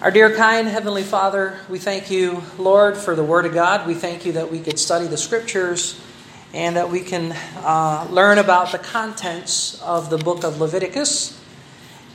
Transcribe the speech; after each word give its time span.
Our 0.00 0.12
dear, 0.12 0.32
kind 0.32 0.68
Heavenly 0.68 1.02
Father, 1.02 1.58
we 1.68 1.80
thank 1.80 2.08
you, 2.08 2.44
Lord, 2.56 2.96
for 2.96 3.16
the 3.16 3.24
Word 3.24 3.46
of 3.46 3.52
God. 3.52 3.84
We 3.84 3.94
thank 3.94 4.24
you 4.24 4.30
that 4.34 4.48
we 4.48 4.60
could 4.60 4.78
study 4.78 5.08
the 5.08 5.16
Scriptures 5.16 6.00
and 6.54 6.76
that 6.76 6.88
we 6.88 7.00
can 7.00 7.32
uh, 7.56 8.06
learn 8.08 8.38
about 8.38 8.70
the 8.70 8.78
contents 8.78 9.82
of 9.82 10.08
the 10.08 10.16
book 10.16 10.44
of 10.44 10.60
Leviticus 10.60 11.42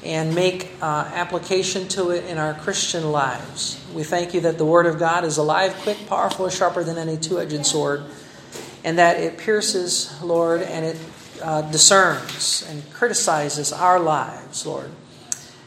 and 0.02 0.34
make 0.34 0.72
uh, 0.82 1.12
application 1.14 1.90
to 1.90 2.12
it 2.12 2.24
in 2.28 2.38
our 2.38 2.54
Christian 2.54 3.12
lives. 3.12 3.86
We 3.94 4.06
thank 4.06 4.34
you 4.34 4.40
that 4.40 4.58
the 4.58 4.66
Word 4.66 4.86
of 4.86 4.98
God 4.98 5.26
is 5.26 5.36
alive, 5.36 5.74
quick, 5.82 6.08
powerful, 6.08 6.48
sharper 6.48 6.86
than 6.86 6.98
any 6.98 7.18
two 7.18 7.38
edged 7.38 7.66
sword, 7.66 8.06
and 8.86 8.98
that 8.98 9.20
it 9.20 9.38
pierces, 9.38 10.18
Lord, 10.24 10.62
and 10.62 10.86
it 10.86 10.98
uh, 11.42 11.64
discerns 11.64 12.66
and 12.70 12.90
criticizes 12.94 13.74
our 13.74 14.00
lives, 14.00 14.66
Lord. 14.66 14.90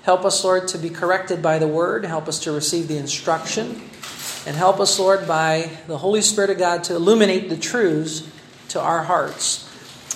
Help 0.06 0.24
us, 0.24 0.44
Lord, 0.44 0.68
to 0.68 0.78
be 0.78 0.88
corrected 0.88 1.42
by 1.42 1.58
the 1.58 1.66
word. 1.66 2.04
Help 2.04 2.28
us 2.28 2.38
to 2.44 2.52
receive 2.52 2.86
the 2.86 2.96
instruction. 2.96 3.82
And 4.46 4.56
help 4.56 4.78
us, 4.78 5.00
Lord, 5.00 5.26
by 5.26 5.68
the 5.88 5.98
Holy 5.98 6.22
Spirit 6.22 6.50
of 6.50 6.58
God 6.58 6.84
to 6.84 6.94
illuminate 6.94 7.48
the 7.48 7.56
truths 7.56 8.24
to 8.68 8.80
our 8.80 9.02
hearts. 9.02 9.68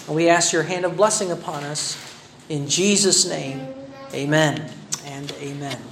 And 0.07 0.15
we 0.15 0.29
ask 0.29 0.53
your 0.53 0.63
hand 0.63 0.85
of 0.85 0.97
blessing 0.97 1.33
upon 1.33 1.65
us. 1.65 1.99
In 2.49 2.69
Jesus' 2.69 3.29
name, 3.29 3.67
amen 4.15 4.71
and 5.07 5.33
amen. 5.41 5.83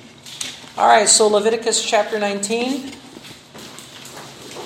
All 0.76 0.86
right, 0.86 1.08
so 1.08 1.26
Leviticus 1.26 1.84
chapter 1.84 2.20
19. 2.20 2.92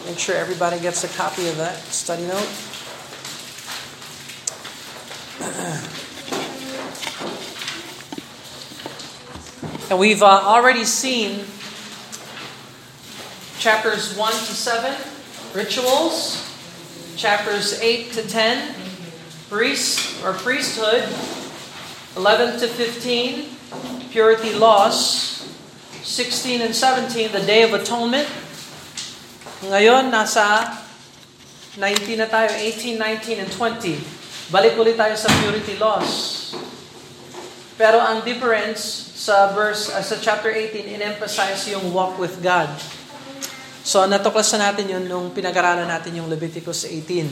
Make 0.04 0.18
sure 0.18 0.36
everybody 0.36 0.78
gets 0.78 1.04
a 1.04 1.08
copy 1.16 1.48
of 1.48 1.56
that 1.56 1.78
study 1.78 2.26
note. 2.26 2.48
And 9.92 10.00
we've 10.00 10.22
uh, 10.22 10.40
already 10.48 10.88
seen 10.88 11.44
chapters 13.60 14.16
1 14.16 14.32
to 14.32 14.54
7, 14.56 14.88
rituals, 15.52 16.40
chapters 17.14 17.78
8 17.78 18.10
to 18.12 18.26
10, 18.26 18.74
priest 19.50 20.24
or 20.24 20.32
priesthood, 20.32 21.04
11 22.16 22.60
to 22.60 22.68
15, 22.68 24.08
purity 24.08 24.54
laws, 24.54 25.44
16 26.00 26.62
and 26.62 26.74
17, 26.74 27.30
the 27.30 27.44
Day 27.44 27.60
of 27.60 27.76
Atonement. 27.76 28.24
Ngayon, 29.60 30.08
nasa 30.08 30.72
19 31.76 32.16
na 32.16 32.32
tayo, 32.32 32.48
18, 32.48 32.96
19, 32.96 33.44
and 33.44 33.52
20. 33.52 34.00
Balik 34.48 34.72
ulit 34.80 34.96
tayo 34.96 35.12
sa 35.20 35.28
purity 35.44 35.76
laws. 35.76 36.41
Pero 37.80 37.96
ang 38.00 38.20
difference, 38.20 39.12
sa 39.22 39.54
verse 39.54 39.86
uh, 39.94 40.02
sa 40.02 40.18
chapter 40.18 40.50
18 40.50 40.98
in-emphasize 40.98 41.70
yung 41.70 41.94
walk 41.94 42.18
with 42.18 42.42
God. 42.42 42.66
So 43.86 44.02
natuklasan 44.02 44.58
natin 44.58 44.90
yun 44.90 45.04
nung 45.06 45.30
pinag-aralan 45.30 45.86
natin 45.86 46.18
yung 46.18 46.26
Leviticus 46.26 46.82
18. 46.82 47.30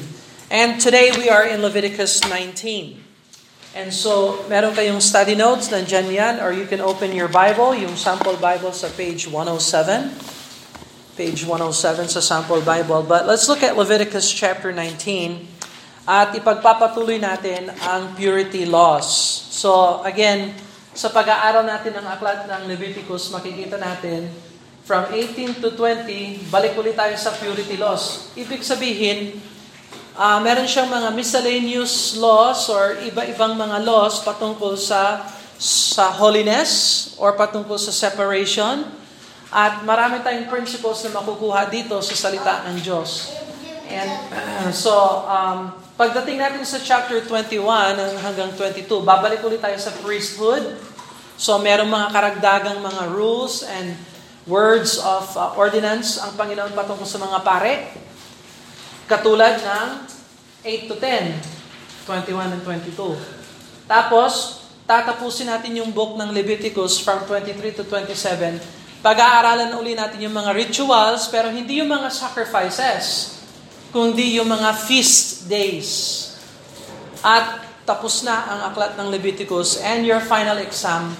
And 0.54 0.78
today 0.78 1.10
we 1.18 1.26
are 1.26 1.42
in 1.42 1.58
Leviticus 1.58 2.22
19. 2.26 3.10
And 3.70 3.94
so, 3.94 4.42
meron 4.50 4.74
kayong 4.74 4.98
study 4.98 5.38
notes, 5.38 5.70
nandyan 5.70 6.10
yan, 6.10 6.34
or 6.42 6.50
you 6.50 6.66
can 6.66 6.82
open 6.82 7.14
your 7.14 7.30
Bible, 7.30 7.70
yung 7.70 7.94
sample 7.94 8.34
Bible 8.34 8.74
sa 8.74 8.90
page 8.90 9.30
107. 9.30 10.10
Page 11.14 11.46
107 11.46 12.10
sa 12.10 12.18
sample 12.18 12.66
Bible. 12.66 13.06
But 13.06 13.30
let's 13.30 13.46
look 13.46 13.62
at 13.62 13.78
Leviticus 13.78 14.26
chapter 14.26 14.74
19 14.74 15.59
at 16.08 16.32
ipagpapatuloy 16.36 17.20
natin 17.20 17.68
ang 17.84 18.16
purity 18.16 18.64
laws. 18.64 19.06
So, 19.52 20.00
again, 20.04 20.56
sa 20.96 21.12
pag-aaral 21.12 21.64
natin 21.64 21.96
ng 21.96 22.06
aklat 22.08 22.48
ng 22.48 22.62
Leviticus, 22.66 23.30
makikita 23.30 23.76
natin 23.78 24.26
from 24.82 25.06
18 25.12 25.62
to 25.62 25.76
20, 25.78 26.50
balik 26.50 26.74
ulit 26.74 26.98
tayo 26.98 27.14
sa 27.14 27.30
purity 27.38 27.78
laws. 27.78 28.34
Ibig 28.34 28.64
sabihin, 28.64 29.38
uh, 30.18 30.42
meron 30.42 30.66
siyang 30.66 30.90
mga 30.90 31.08
miscellaneous 31.14 32.18
laws 32.18 32.66
or 32.66 32.98
iba-ibang 33.06 33.54
mga 33.54 33.86
laws 33.86 34.20
patungkol 34.26 34.74
sa 34.74 35.30
sa 35.60 36.08
holiness 36.16 37.12
or 37.20 37.36
patungkol 37.36 37.76
sa 37.76 37.92
separation. 37.92 38.88
At 39.50 39.82
marami 39.82 40.22
tayong 40.22 40.46
principles 40.46 41.02
na 41.04 41.20
makukuha 41.20 41.68
dito 41.68 41.98
sa 42.00 42.14
salita 42.14 42.64
ng 42.70 42.80
Diyos. 42.80 43.34
And 43.90 44.10
so, 44.84 44.94
um, 45.26 45.74
Pagdating 46.00 46.40
natin 46.40 46.64
sa 46.64 46.80
chapter 46.80 47.20
21 47.28 47.60
hanggang 48.24 48.48
22, 48.56 48.88
babalik 49.04 49.44
ulit 49.44 49.60
tayo 49.60 49.76
sa 49.76 49.92
priesthood. 50.00 50.80
So 51.36 51.60
merong 51.60 51.92
mga 51.92 52.08
karagdagang 52.08 52.80
mga 52.80 53.12
rules 53.12 53.60
and 53.68 53.92
words 54.48 54.96
of 54.96 55.28
uh, 55.36 55.52
ordinance 55.60 56.16
ang 56.16 56.32
Panginoon 56.40 56.72
patungkol 56.72 57.04
sa 57.04 57.20
mga 57.20 57.44
pare. 57.44 57.92
Katulad 59.04 59.60
ng 59.60 59.88
8 60.64 60.88
to 60.88 60.96
10, 60.96 61.36
21 62.08 62.48
and 62.48 62.62
22. 62.64 63.84
Tapos, 63.84 64.64
tatapusin 64.88 65.52
natin 65.52 65.84
yung 65.84 65.92
book 65.92 66.16
ng 66.16 66.32
Leviticus 66.32 66.96
from 66.96 67.28
23 67.28 67.76
to 67.76 67.84
27. 67.84 68.56
Pag-aaralan 69.04 69.76
uli 69.76 69.92
natin 69.92 70.16
yung 70.24 70.32
mga 70.32 70.56
rituals, 70.56 71.28
pero 71.28 71.52
hindi 71.52 71.76
yung 71.84 71.92
mga 71.92 72.08
sacrifices 72.08 73.36
kundi 73.90 74.38
yung 74.38 74.50
mga 74.50 74.70
feast 74.74 75.50
days. 75.50 75.90
At 77.20 77.70
tapos 77.84 78.22
na 78.22 78.46
ang 78.46 78.60
aklat 78.70 78.94
ng 78.94 79.10
Leviticus 79.10 79.82
and 79.82 80.06
your 80.06 80.22
final 80.22 80.56
exam, 80.62 81.10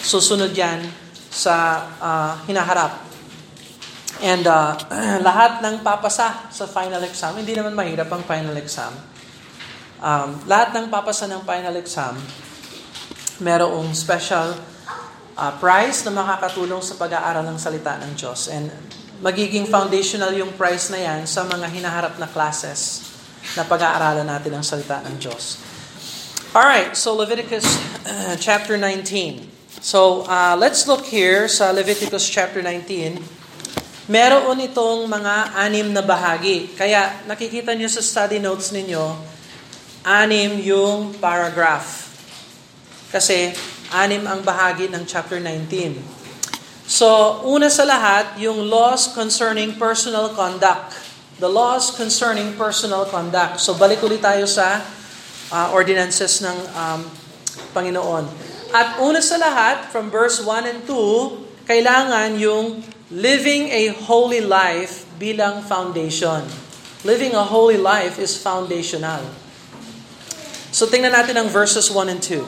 susunod 0.00 0.56
yan 0.56 0.80
sa 1.28 1.86
uh, 2.00 2.32
hinaharap. 2.48 3.04
And 4.24 4.44
uh, 4.48 4.76
lahat 5.28 5.60
ng 5.60 5.84
papasa 5.84 6.48
sa 6.48 6.64
final 6.64 7.04
exam, 7.04 7.36
hindi 7.36 7.52
naman 7.52 7.76
mahirap 7.76 8.08
ang 8.08 8.24
final 8.24 8.56
exam. 8.56 8.92
Um, 10.00 10.40
lahat 10.48 10.72
ng 10.72 10.88
papasa 10.88 11.28
ng 11.28 11.44
final 11.44 11.76
exam, 11.76 12.16
merong 13.44 13.92
special 13.92 14.56
uh, 15.36 15.52
prize 15.60 16.04
na 16.08 16.12
makakatulong 16.16 16.80
sa 16.80 16.96
pag-aaral 16.96 17.44
ng 17.44 17.60
salita 17.60 18.00
ng 18.00 18.16
Diyos. 18.16 18.48
And 18.48 18.72
magiging 19.20 19.68
foundational 19.68 20.32
yung 20.32 20.52
price 20.56 20.88
na 20.88 20.96
yan 20.96 21.28
sa 21.28 21.44
mga 21.44 21.68
hinaharap 21.68 22.16
na 22.16 22.24
classes 22.24 23.04
na 23.52 23.68
pag-aaralan 23.68 24.24
natin 24.24 24.56
ang 24.56 24.64
salita 24.64 25.04
ng 25.04 25.20
Diyos. 25.20 25.60
Alright, 26.56 26.96
so 26.96 27.14
Leviticus 27.14 27.64
uh, 28.08 28.34
chapter 28.40 28.74
19. 28.80 29.46
So, 29.80 30.28
uh, 30.28 30.58
let's 30.60 30.84
look 30.84 31.08
here 31.08 31.48
sa 31.48 31.72
Leviticus 31.72 32.26
chapter 32.28 32.60
19. 32.60 33.16
Meron 34.10 34.58
itong 34.58 35.06
mga 35.06 35.54
anim 35.54 35.88
na 35.94 36.02
bahagi. 36.02 36.74
Kaya 36.74 37.22
nakikita 37.30 37.72
niyo 37.72 37.86
sa 37.86 38.02
study 38.02 38.42
notes 38.42 38.74
ninyo, 38.74 39.14
anim 40.02 40.58
yung 40.58 41.14
paragraph. 41.22 42.10
Kasi 43.14 43.54
anim 43.94 44.26
ang 44.26 44.42
bahagi 44.42 44.90
ng 44.90 45.06
chapter 45.06 45.38
19. 45.38 46.19
So, 46.90 47.38
una 47.46 47.70
sa 47.70 47.86
lahat, 47.86 48.34
yung 48.42 48.66
laws 48.66 49.14
concerning 49.14 49.78
personal 49.78 50.34
conduct. 50.34 50.98
The 51.38 51.46
laws 51.46 51.94
concerning 51.94 52.58
personal 52.58 53.06
conduct. 53.06 53.62
So, 53.62 53.78
balik 53.78 54.02
ulit 54.02 54.26
tayo 54.26 54.42
sa 54.50 54.82
uh, 55.54 55.70
ordinances 55.70 56.42
ng 56.42 56.58
um, 56.74 57.06
Panginoon. 57.70 58.26
At 58.74 58.98
una 58.98 59.22
sa 59.22 59.38
lahat, 59.38 59.94
from 59.94 60.10
verse 60.10 60.42
1 60.42 60.66
and 60.66 60.82
2, 60.82 61.70
kailangan 61.70 62.34
yung 62.42 62.82
living 63.14 63.70
a 63.70 63.94
holy 63.94 64.42
life 64.42 65.06
bilang 65.14 65.62
foundation. 65.62 66.42
Living 67.06 67.38
a 67.38 67.46
holy 67.46 67.78
life 67.78 68.18
is 68.18 68.34
foundational. 68.34 69.22
So 70.74 70.90
tingnan 70.90 71.14
natin 71.14 71.38
ang 71.38 71.54
verses 71.54 71.86
1 71.86 72.10
and 72.10 72.18
2. 72.18 72.42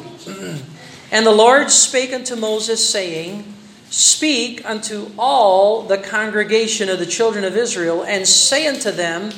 and 1.14 1.22
the 1.22 1.30
Lord 1.30 1.70
spake 1.70 2.10
unto 2.10 2.34
Moses, 2.34 2.82
saying, 2.82 3.61
Speak 3.92 4.64
unto 4.64 5.12
all 5.20 5.84
the 5.84 6.00
congregation 6.00 6.88
of 6.88 6.96
the 6.96 7.04
children 7.04 7.44
of 7.44 7.60
Israel, 7.60 8.00
and 8.00 8.24
say 8.24 8.64
unto 8.64 8.88
them, 8.88 9.28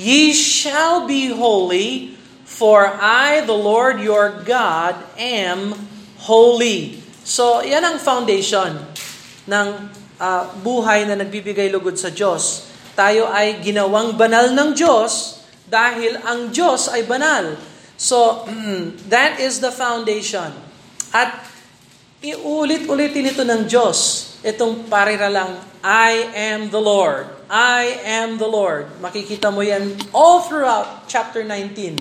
Ye 0.00 0.32
shall 0.32 1.04
be 1.04 1.28
holy, 1.28 2.16
for 2.48 2.88
I, 2.88 3.44
the 3.44 3.52
Lord 3.52 4.00
your 4.00 4.32
God, 4.48 4.96
am 5.20 5.76
holy. 6.24 7.04
So, 7.20 7.60
yan 7.60 7.84
ang 7.84 8.00
foundation 8.00 8.80
ng 9.44 9.92
uh, 10.16 10.44
buhay 10.64 11.04
na 11.04 11.12
nagbibigay 11.12 11.68
lugod 11.68 12.00
sa 12.00 12.08
Diyos. 12.08 12.64
Tayo 12.96 13.28
ay 13.28 13.60
ginawang 13.60 14.16
banal 14.16 14.56
ng 14.56 14.72
Diyos 14.72 15.44
dahil 15.68 16.16
ang 16.24 16.48
Diyos 16.48 16.88
ay 16.88 17.04
banal. 17.04 17.60
So, 18.00 18.48
that 19.12 19.36
is 19.36 19.60
the 19.60 19.68
foundation. 19.68 20.48
At 21.12 21.44
Iulit-ulitin 22.18 23.30
ito 23.30 23.46
ng 23.46 23.70
Diyos. 23.70 24.26
Itong 24.42 24.90
parira 24.90 25.30
lang, 25.30 25.54
I 25.86 26.26
am 26.34 26.66
the 26.66 26.82
Lord. 26.82 27.30
I 27.46 28.02
am 28.02 28.42
the 28.42 28.50
Lord. 28.50 28.90
Makikita 28.98 29.54
mo 29.54 29.62
yan 29.62 29.94
all 30.10 30.42
throughout 30.42 31.06
chapter 31.06 31.46
19. 31.46 31.94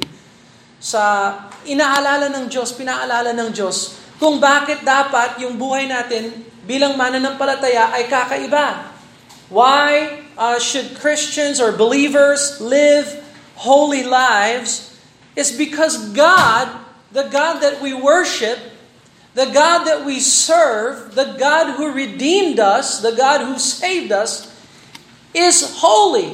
Sa 0.81 1.37
inaalala 1.69 2.33
ng 2.33 2.49
Diyos, 2.49 2.73
pinaalala 2.73 3.29
ng 3.29 3.53
Diyos, 3.53 4.01
kung 4.17 4.41
bakit 4.41 4.81
dapat 4.81 5.37
yung 5.37 5.53
buhay 5.53 5.85
natin 5.85 6.33
bilang 6.65 6.97
mananampalataya 6.97 7.93
ay 7.93 8.09
kakaiba. 8.09 8.89
Why 9.53 10.17
uh, 10.33 10.57
should 10.57 10.97
Christians 10.97 11.61
or 11.61 11.77
believers 11.77 12.57
live 12.57 13.05
holy 13.53 14.01
lives? 14.01 14.97
Is 15.37 15.53
because 15.53 16.09
God, 16.17 16.73
the 17.13 17.29
God 17.29 17.61
that 17.61 17.77
we 17.85 17.93
worship, 17.93 18.76
the 19.37 19.53
God 19.53 19.85
that 19.85 20.01
we 20.01 20.17
serve, 20.17 21.13
the 21.13 21.37
God 21.37 21.77
who 21.77 21.93
redeemed 21.93 22.57
us, 22.57 23.05
the 23.05 23.13
God 23.13 23.45
who 23.45 23.61
saved 23.61 24.09
us, 24.09 24.49
is 25.29 25.77
holy. 25.77 26.33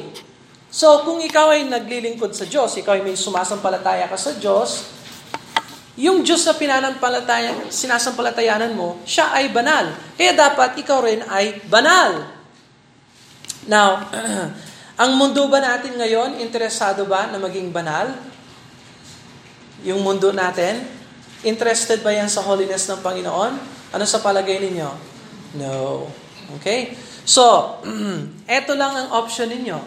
So 0.72 1.04
kung 1.04 1.20
ikaw 1.20 1.52
ay 1.52 1.68
naglilingkod 1.68 2.32
sa 2.32 2.48
Diyos, 2.48 2.72
ikaw 2.80 2.96
ay 2.96 3.04
may 3.04 3.12
sumasampalataya 3.12 4.08
ka 4.08 4.16
sa 4.16 4.32
Diyos, 4.32 4.88
yung 6.00 6.24
Diyos 6.24 6.48
na 6.48 6.56
pinanampalataya, 6.56 7.68
sinasampalatayanan 7.68 8.72
mo, 8.72 8.98
siya 9.04 9.36
ay 9.36 9.52
banal. 9.52 9.92
Kaya 10.16 10.32
dapat 10.32 10.80
ikaw 10.80 11.04
rin 11.04 11.20
ay 11.28 11.60
banal. 11.68 12.24
Now, 13.68 14.00
ang 15.02 15.12
mundo 15.14 15.44
ba 15.52 15.60
natin 15.60 15.94
ngayon, 16.00 16.40
interesado 16.40 17.04
ba 17.04 17.28
na 17.28 17.36
maging 17.36 17.68
banal? 17.68 18.16
Yung 19.84 20.00
mundo 20.00 20.32
natin, 20.32 21.03
interested 21.44 22.00
ba 22.00 22.10
yan 22.10 22.28
sa 22.32 22.42
holiness 22.42 22.88
ng 22.88 23.00
Panginoon? 23.04 23.52
Ano 23.92 24.04
sa 24.08 24.18
palagay 24.24 24.58
ninyo? 24.64 24.90
No. 25.60 26.08
Okay? 26.60 26.96
So, 27.24 27.78
eto 28.48 28.72
lang 28.74 28.92
ang 28.96 29.08
option 29.14 29.48
ninyo. 29.48 29.78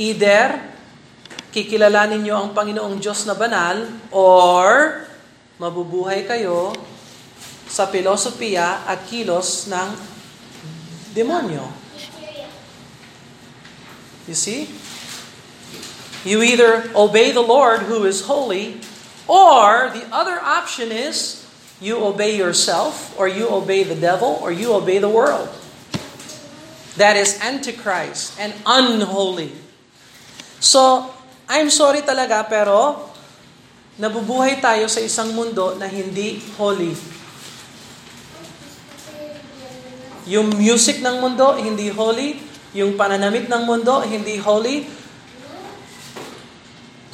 Either, 0.00 0.58
kikilalanin 1.52 2.24
nyo 2.24 2.36
ang 2.44 2.50
Panginoong 2.52 2.96
Diyos 3.00 3.24
na 3.24 3.36
banal, 3.36 3.88
or 4.12 5.04
mabubuhay 5.58 6.24
kayo 6.28 6.72
sa 7.68 7.84
filosofiya 7.90 8.88
at 8.88 9.04
kilos 9.04 9.68
ng 9.68 9.88
demonyo. 11.12 11.66
You 14.28 14.36
see? 14.36 14.68
You 16.22 16.44
either 16.44 16.92
obey 16.92 17.32
the 17.32 17.44
Lord 17.44 17.88
who 17.88 18.04
is 18.04 18.28
holy, 18.28 18.80
or 19.28 19.92
the 19.92 20.08
other 20.10 20.40
option 20.40 20.90
is 20.90 21.46
you 21.78 22.02
obey 22.02 22.34
yourself, 22.34 23.14
or 23.14 23.30
you 23.30 23.46
obey 23.46 23.86
the 23.86 23.94
devil, 23.94 24.40
or 24.42 24.50
you 24.50 24.74
obey 24.74 24.98
the 24.98 25.08
world. 25.08 25.46
That 26.98 27.14
is 27.14 27.38
antichrist 27.38 28.34
and 28.42 28.50
unholy. 28.66 29.54
So, 30.58 31.14
I'm 31.46 31.70
sorry 31.70 32.02
talaga, 32.02 32.42
pero 32.50 33.06
nabubuhay 33.94 34.58
tayo 34.58 34.90
sa 34.90 34.98
isang 34.98 35.30
mundo 35.38 35.78
na 35.78 35.86
hindi 35.86 36.42
holy. 36.58 36.98
Yung 40.26 40.58
music 40.58 40.98
ng 40.98 41.22
mundo, 41.22 41.54
hindi 41.54 41.94
holy. 41.94 42.42
Yung 42.74 42.98
pananamit 42.98 43.46
ng 43.46 43.62
mundo, 43.64 44.02
hindi 44.02 44.36
holy. 44.42 44.84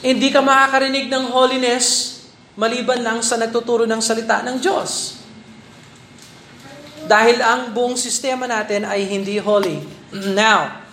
Hindi 0.05 0.29
ka 0.29 0.45
makakarinig 0.45 1.09
ng 1.09 1.33
holiness 1.33 2.21
maliban 2.61 3.01
lang 3.01 3.25
sa 3.25 3.41
nagtuturo 3.41 3.89
ng 3.89 4.05
salita 4.05 4.45
ng 4.45 4.61
Diyos. 4.61 5.17
Dahil 7.09 7.41
ang 7.41 7.73
buong 7.73 7.97
sistema 7.97 8.45
natin 8.45 8.85
ay 8.85 9.09
hindi 9.09 9.41
holy. 9.41 9.81
Now, 10.37 10.85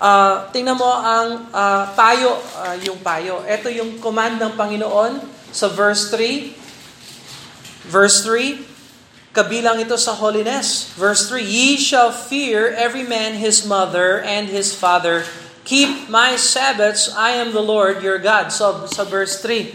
uh, 0.00 0.48
tingnan 0.56 0.80
mo 0.80 0.88
ang 0.88 1.52
uh, 1.52 1.84
payo, 1.92 2.40
uh, 2.64 2.76
yung 2.80 2.96
payo. 3.04 3.44
Ito 3.44 3.68
yung 3.68 4.00
command 4.00 4.40
ng 4.40 4.52
Panginoon 4.56 5.20
sa 5.52 5.68
verse 5.68 6.08
3. 6.08 7.92
Verse 7.92 8.24
3, 8.24 9.36
kabilang 9.36 9.76
ito 9.84 10.00
sa 10.00 10.16
holiness. 10.16 10.96
Verse 10.96 11.28
3, 11.28 11.44
Ye 11.44 11.76
shall 11.76 12.08
fear 12.08 12.72
every 12.72 13.04
man 13.04 13.36
his 13.36 13.68
mother 13.68 14.24
and 14.24 14.48
his 14.48 14.72
father. 14.72 15.28
Keep 15.64 16.12
my 16.12 16.36
Sabbaths, 16.36 17.08
I 17.16 17.40
am 17.40 17.56
the 17.56 17.64
Lord 17.64 18.04
your 18.04 18.20
God. 18.20 18.52
So, 18.52 18.84
sa 18.84 19.08
verse 19.08 19.40
3, 19.40 19.72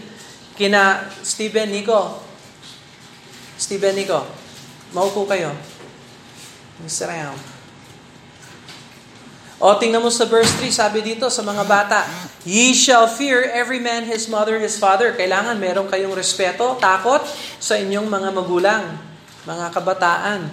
kina 0.54 1.10
Stephen 1.26 1.74
Nico, 1.74 2.22
Stephen 3.58 3.98
Nico, 3.98 4.22
maupo 4.94 5.26
kayo. 5.26 5.50
Mr. 6.86 7.10
Ram. 7.10 7.36
O, 9.60 9.76
tingnan 9.76 10.00
mo 10.00 10.08
sa 10.08 10.24
verse 10.24 10.56
3, 10.62 10.72
sabi 10.72 11.04
dito 11.04 11.28
sa 11.28 11.44
mga 11.44 11.68
bata, 11.68 12.08
Ye 12.48 12.72
shall 12.72 13.10
fear 13.12 13.44
every 13.52 13.84
man 13.84 14.08
his 14.08 14.32
mother, 14.32 14.56
his 14.56 14.80
father. 14.80 15.12
Kailangan 15.12 15.60
meron 15.60 15.92
kayong 15.92 16.16
respeto, 16.16 16.80
takot 16.80 17.20
sa 17.60 17.76
inyong 17.76 18.08
mga 18.08 18.30
magulang, 18.32 18.96
mga 19.44 19.68
kabataan. 19.76 20.48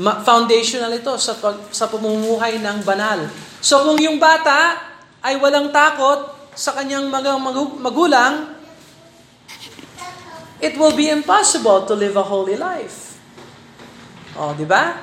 Ma- 0.00 0.24
foundational 0.24 0.88
ito 0.96 1.12
sa, 1.20 1.36
pag, 1.36 1.68
sa 1.68 1.84
pamumuhay 1.92 2.56
ng 2.56 2.80
banal. 2.88 3.28
So 3.58 3.82
kung 3.86 3.98
yung 3.98 4.22
bata 4.22 4.78
ay 5.22 5.38
walang 5.38 5.74
takot 5.74 6.30
sa 6.54 6.74
kanyang 6.74 7.10
magulang, 7.78 8.54
it 10.58 10.74
will 10.78 10.94
be 10.94 11.10
impossible 11.10 11.86
to 11.86 11.94
live 11.94 12.18
a 12.18 12.26
holy 12.26 12.58
life. 12.58 13.18
O, 14.38 14.54
di 14.54 14.66
ba? 14.66 14.98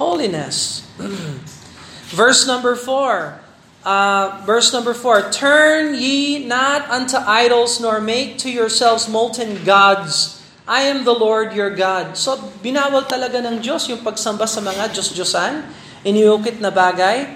Holiness. 0.00 0.88
Verse 2.16 2.44
number 2.48 2.76
4. 2.76 3.40
Uh, 3.82 4.38
verse 4.46 4.70
number 4.70 4.94
4. 4.94 5.34
Turn 5.34 5.98
ye 5.98 6.46
not 6.46 6.86
unto 6.86 7.18
idols, 7.18 7.82
nor 7.82 7.98
make 7.98 8.38
to 8.38 8.46
yourselves 8.46 9.10
molten 9.10 9.64
gods. 9.66 10.38
I 10.70 10.86
am 10.86 11.02
the 11.02 11.12
Lord 11.12 11.50
your 11.50 11.74
God. 11.74 12.14
So, 12.14 12.38
binawal 12.62 13.10
talaga 13.10 13.42
ng 13.42 13.58
Diyos 13.58 13.90
yung 13.90 14.06
pagsamba 14.06 14.46
sa 14.46 14.62
mga 14.62 14.94
Diyos-Diyosan, 14.94 15.66
iniukit 16.06 16.58
na 16.58 16.70
bagay. 16.70 17.26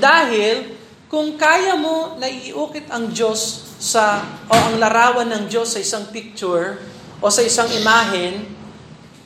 Dahil, 0.00 0.76
kung 1.10 1.34
kaya 1.40 1.76
mo 1.76 2.16
na 2.20 2.28
iukit 2.28 2.86
ang 2.92 3.10
Diyos 3.10 3.70
sa, 3.80 4.22
o 4.46 4.52
ang 4.52 4.76
larawan 4.76 5.28
ng 5.32 5.44
Diyos 5.48 5.72
sa 5.74 5.80
isang 5.80 6.08
picture, 6.12 6.80
o 7.20 7.28
sa 7.28 7.44
isang 7.44 7.68
imahen, 7.72 8.44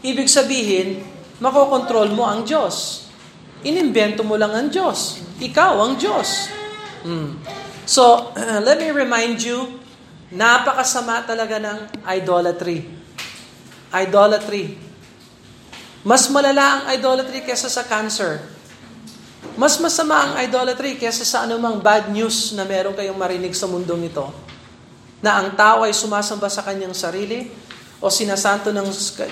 ibig 0.03 0.26
sabihin, 0.26 1.03
makokontrol 1.38 2.11
mo 2.15 2.26
ang 2.26 2.43
Diyos. 2.43 3.06
Inimbento 3.65 4.23
mo 4.26 4.37
lang 4.37 4.53
ang 4.53 4.69
Diyos. 4.69 5.23
Ikaw 5.41 5.73
ang 5.81 5.94
Diyos. 5.97 6.53
Hmm. 7.05 7.41
So, 7.85 8.32
let 8.67 8.81
me 8.81 8.91
remind 8.93 9.41
you, 9.41 9.81
napakasama 10.32 11.25
talaga 11.25 11.61
ng 11.61 11.79
idolatry. 12.05 12.85
Idolatry. 13.94 14.76
Mas 16.05 16.29
malala 16.29 16.65
ang 16.65 16.82
idolatry 16.93 17.41
kesa 17.44 17.73
sa 17.73 17.85
cancer. 17.85 18.53
Mas 19.54 19.78
masama 19.78 20.18
ang 20.18 20.32
idolatry 20.42 20.99
kesa 20.99 21.23
sa 21.23 21.46
anumang 21.46 21.78
bad 21.78 22.11
news 22.11 22.50
na 22.58 22.66
meron 22.66 22.90
kayong 22.90 23.14
marinig 23.14 23.54
sa 23.54 23.70
mundong 23.70 24.11
ito. 24.11 24.26
Na 25.23 25.38
ang 25.38 25.54
tao 25.54 25.87
ay 25.87 25.94
sumasamba 25.94 26.50
sa 26.50 26.66
kanyang 26.66 26.90
sarili 26.90 27.54
o 28.02 28.11
sinasanto 28.11 28.75
ng, 28.75 28.88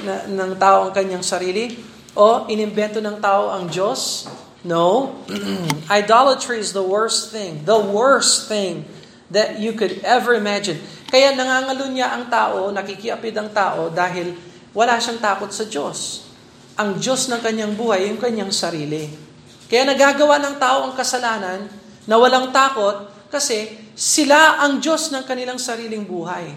na, 0.06 0.14
ng 0.30 0.52
tao 0.54 0.86
ang 0.86 0.92
kanyang 0.94 1.26
sarili 1.26 1.74
o 2.14 2.46
inimbento 2.46 3.02
ng 3.02 3.18
tao 3.18 3.50
ang 3.50 3.66
Diyos. 3.66 4.30
No. 4.62 5.18
Idolatry 5.90 6.62
is 6.62 6.70
the 6.70 6.86
worst 6.86 7.34
thing. 7.34 7.66
The 7.66 7.82
worst 7.82 8.46
thing 8.46 8.86
that 9.34 9.58
you 9.58 9.74
could 9.74 9.98
ever 10.06 10.38
imagine. 10.38 10.78
Kaya 11.10 11.34
nangangalunya 11.34 12.14
ang 12.14 12.30
tao, 12.30 12.70
nakikiapid 12.70 13.34
ang 13.34 13.50
tao 13.50 13.90
dahil 13.90 14.38
wala 14.70 15.02
siyang 15.02 15.18
takot 15.18 15.50
sa 15.50 15.66
Diyos. 15.66 16.30
Ang 16.78 17.02
Diyos 17.02 17.26
ng 17.26 17.42
kanyang 17.42 17.74
buhay, 17.74 18.06
yung 18.06 18.22
kanyang 18.22 18.54
sarili. 18.54 19.31
Kaya 19.72 19.88
nagagawa 19.88 20.36
ng 20.36 20.60
tao 20.60 20.84
ang 20.84 20.92
kasalanan 20.92 21.64
na 22.04 22.20
walang 22.20 22.52
takot 22.52 23.08
kasi 23.32 23.72
sila 23.96 24.60
ang 24.60 24.84
Diyos 24.84 25.08
ng 25.08 25.24
kanilang 25.24 25.56
sariling 25.56 26.04
buhay. 26.04 26.52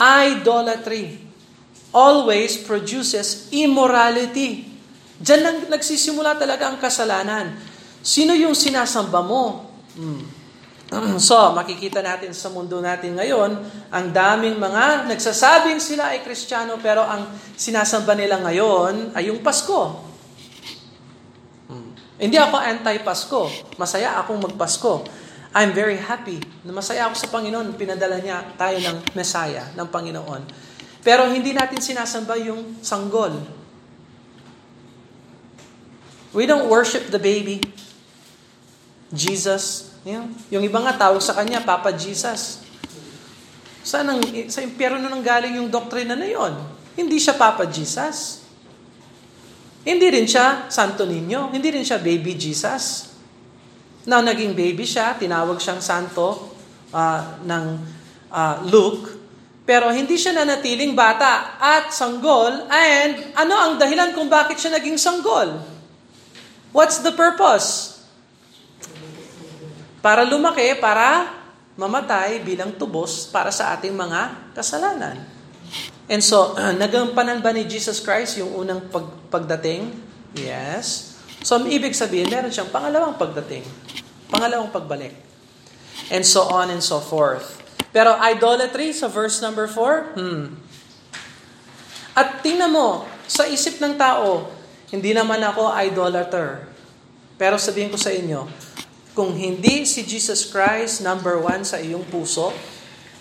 Idolatry 0.00 1.20
always 1.92 2.56
produces 2.64 3.52
immorality. 3.52 4.64
Diyan 5.20 5.40
lang 5.44 5.56
nagsisimula 5.68 6.40
talaga 6.40 6.72
ang 6.72 6.80
kasalanan. 6.80 7.60
Sino 8.00 8.32
yung 8.32 8.56
sinasamba 8.56 9.20
mo? 9.20 9.68
Hmm. 9.92 10.24
So, 11.22 11.54
makikita 11.54 12.02
natin 12.02 12.34
sa 12.34 12.50
mundo 12.50 12.82
natin 12.82 13.14
ngayon, 13.14 13.62
ang 13.94 14.06
daming 14.10 14.58
mga 14.58 15.06
nagsasabing 15.06 15.78
sila 15.78 16.16
ay 16.16 16.24
kristyano 16.24 16.80
pero 16.82 17.04
ang 17.06 17.30
sinasamba 17.54 18.16
nila 18.18 18.42
ngayon 18.42 19.14
ay 19.14 19.30
yung 19.30 19.38
Pasko. 19.38 20.09
Hindi 22.20 22.36
ako 22.36 22.56
anti-Pasko. 22.60 23.40
Masaya 23.80 24.20
akong 24.20 24.38
magpasko. 24.44 25.08
I'm 25.56 25.72
very 25.74 25.98
happy 25.98 26.38
na 26.62 26.70
masaya 26.70 27.10
ako 27.10 27.16
sa 27.16 27.28
Panginoon. 27.32 27.74
Pinadala 27.74 28.20
niya 28.20 28.44
tayo 28.54 28.78
ng 28.78 29.16
Messiah, 29.16 29.66
ng 29.74 29.88
Panginoon. 29.88 30.42
Pero 31.00 31.26
hindi 31.32 31.56
natin 31.56 31.80
sinasamba 31.80 32.36
yung 32.38 32.78
sanggol. 32.84 33.34
We 36.36 36.46
don't 36.46 36.68
worship 36.70 37.08
the 37.10 37.18
baby. 37.18 37.58
Jesus, 39.10 39.90
Yeah. 40.00 40.24
Yung 40.48 40.64
iba 40.64 40.80
nga 40.80 40.96
tawag 40.96 41.20
sa 41.20 41.36
kanya, 41.36 41.60
Papa 41.60 41.92
Jesus. 41.92 42.64
Saan 43.84 44.08
ang, 44.08 44.20
sa 44.48 44.64
impyerno 44.64 45.00
nang 45.08 45.20
galing 45.20 45.60
yung 45.60 45.68
doktrina 45.68 46.16
na 46.16 46.24
yon? 46.24 46.56
Hindi 46.96 47.20
siya 47.20 47.36
Papa 47.36 47.68
Jesus. 47.68 48.39
Hindi 49.80 50.06
rin 50.12 50.28
siya 50.28 50.68
Santo 50.68 51.08
Niño. 51.08 51.48
Hindi 51.48 51.72
rin 51.72 51.84
siya 51.84 51.96
baby 51.96 52.36
Jesus. 52.36 53.16
Na 54.04 54.20
naging 54.20 54.52
baby 54.52 54.84
siya, 54.84 55.16
tinawag 55.16 55.60
siyang 55.60 55.80
santo 55.80 56.52
uh, 56.92 57.40
ng 57.44 57.64
uh, 58.28 58.56
Luke. 58.68 59.16
Pero 59.64 59.88
hindi 59.92 60.18
siya 60.18 60.34
nanatiling 60.36 60.92
bata 60.92 61.56
at 61.56 61.94
sanggol. 61.94 62.68
And 62.68 63.32
ano 63.38 63.54
ang 63.56 63.72
dahilan 63.80 64.12
kung 64.12 64.28
bakit 64.28 64.60
siya 64.60 64.76
naging 64.76 65.00
sanggol? 65.00 65.62
What's 66.74 67.00
the 67.00 67.14
purpose? 67.14 68.00
Para 70.00 70.24
lumaki, 70.24 70.76
para 70.80 71.40
mamatay 71.80 72.44
bilang 72.44 72.76
tubos 72.76 73.28
para 73.28 73.48
sa 73.48 73.72
ating 73.76 73.96
mga 73.96 74.52
kasalanan. 74.52 75.39
And 76.10 76.18
so, 76.18 76.58
uh, 76.58 76.74
nagampanan 76.82 77.38
ba 77.38 77.54
ni 77.54 77.62
Jesus 77.70 78.02
Christ 78.02 78.42
yung 78.42 78.50
unang 78.52 78.90
pag, 78.90 79.06
pagdating? 79.30 79.94
Yes. 80.34 81.14
So, 81.46 81.62
ibig 81.62 81.94
sabihin, 81.94 82.26
meron 82.26 82.50
siyang 82.50 82.68
pangalawang 82.68 83.14
pagdating. 83.14 83.62
Pangalawang 84.28 84.74
pagbalik. 84.74 85.14
And 86.10 86.26
so 86.26 86.50
on 86.50 86.74
and 86.74 86.82
so 86.82 86.98
forth. 86.98 87.62
Pero 87.94 88.18
idolatry 88.18 88.90
sa 88.90 89.06
verse 89.06 89.38
number 89.38 89.70
4, 89.70 90.18
hmm. 90.18 90.44
At 92.18 92.42
tingnan 92.42 92.74
mo, 92.74 93.06
sa 93.30 93.46
isip 93.46 93.78
ng 93.78 93.94
tao, 93.94 94.50
hindi 94.90 95.14
naman 95.14 95.38
ako 95.38 95.70
idolater. 95.78 96.66
Pero 97.38 97.56
sabihin 97.56 97.88
ko 97.94 97.96
sa 97.96 98.10
inyo, 98.10 98.50
kung 99.14 99.38
hindi 99.38 99.86
si 99.86 100.02
Jesus 100.02 100.50
Christ 100.50 101.02
number 101.02 101.38
one 101.38 101.62
sa 101.62 101.78
iyong 101.78 102.02
puso, 102.10 102.50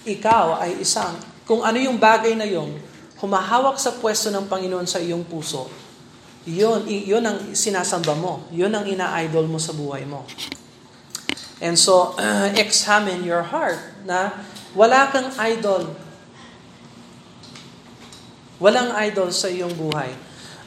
ikaw 0.03 0.57
ay 0.57 0.81
isang, 0.81 1.15
kung 1.49 1.65
ano 1.65 1.81
yung 1.81 1.97
bagay 1.97 2.37
na 2.37 2.45
yung 2.45 2.77
humahawak 3.17 3.81
sa 3.81 3.97
pwesto 3.97 4.29
ng 4.29 4.45
Panginoon 4.45 4.85
sa 4.85 5.01
iyong 5.01 5.25
puso, 5.25 5.65
yun, 6.45 6.85
yun 6.85 7.25
ang 7.25 7.57
sinasamba 7.57 8.13
mo. 8.13 8.45
Yun 8.53 8.69
ang 8.69 8.85
ina-idol 8.85 9.49
mo 9.49 9.57
sa 9.57 9.73
buhay 9.73 10.05
mo. 10.05 10.29
And 11.57 11.73
so, 11.73 12.13
uh, 12.21 12.53
examine 12.63 13.25
your 13.25 13.41
heart 13.41 13.81
na 14.05 14.37
wala 14.77 15.09
kang 15.09 15.33
idol. 15.41 15.97
Walang 18.61 18.93
idol 19.09 19.33
sa 19.33 19.49
iyong 19.49 19.73
buhay. 19.73 20.13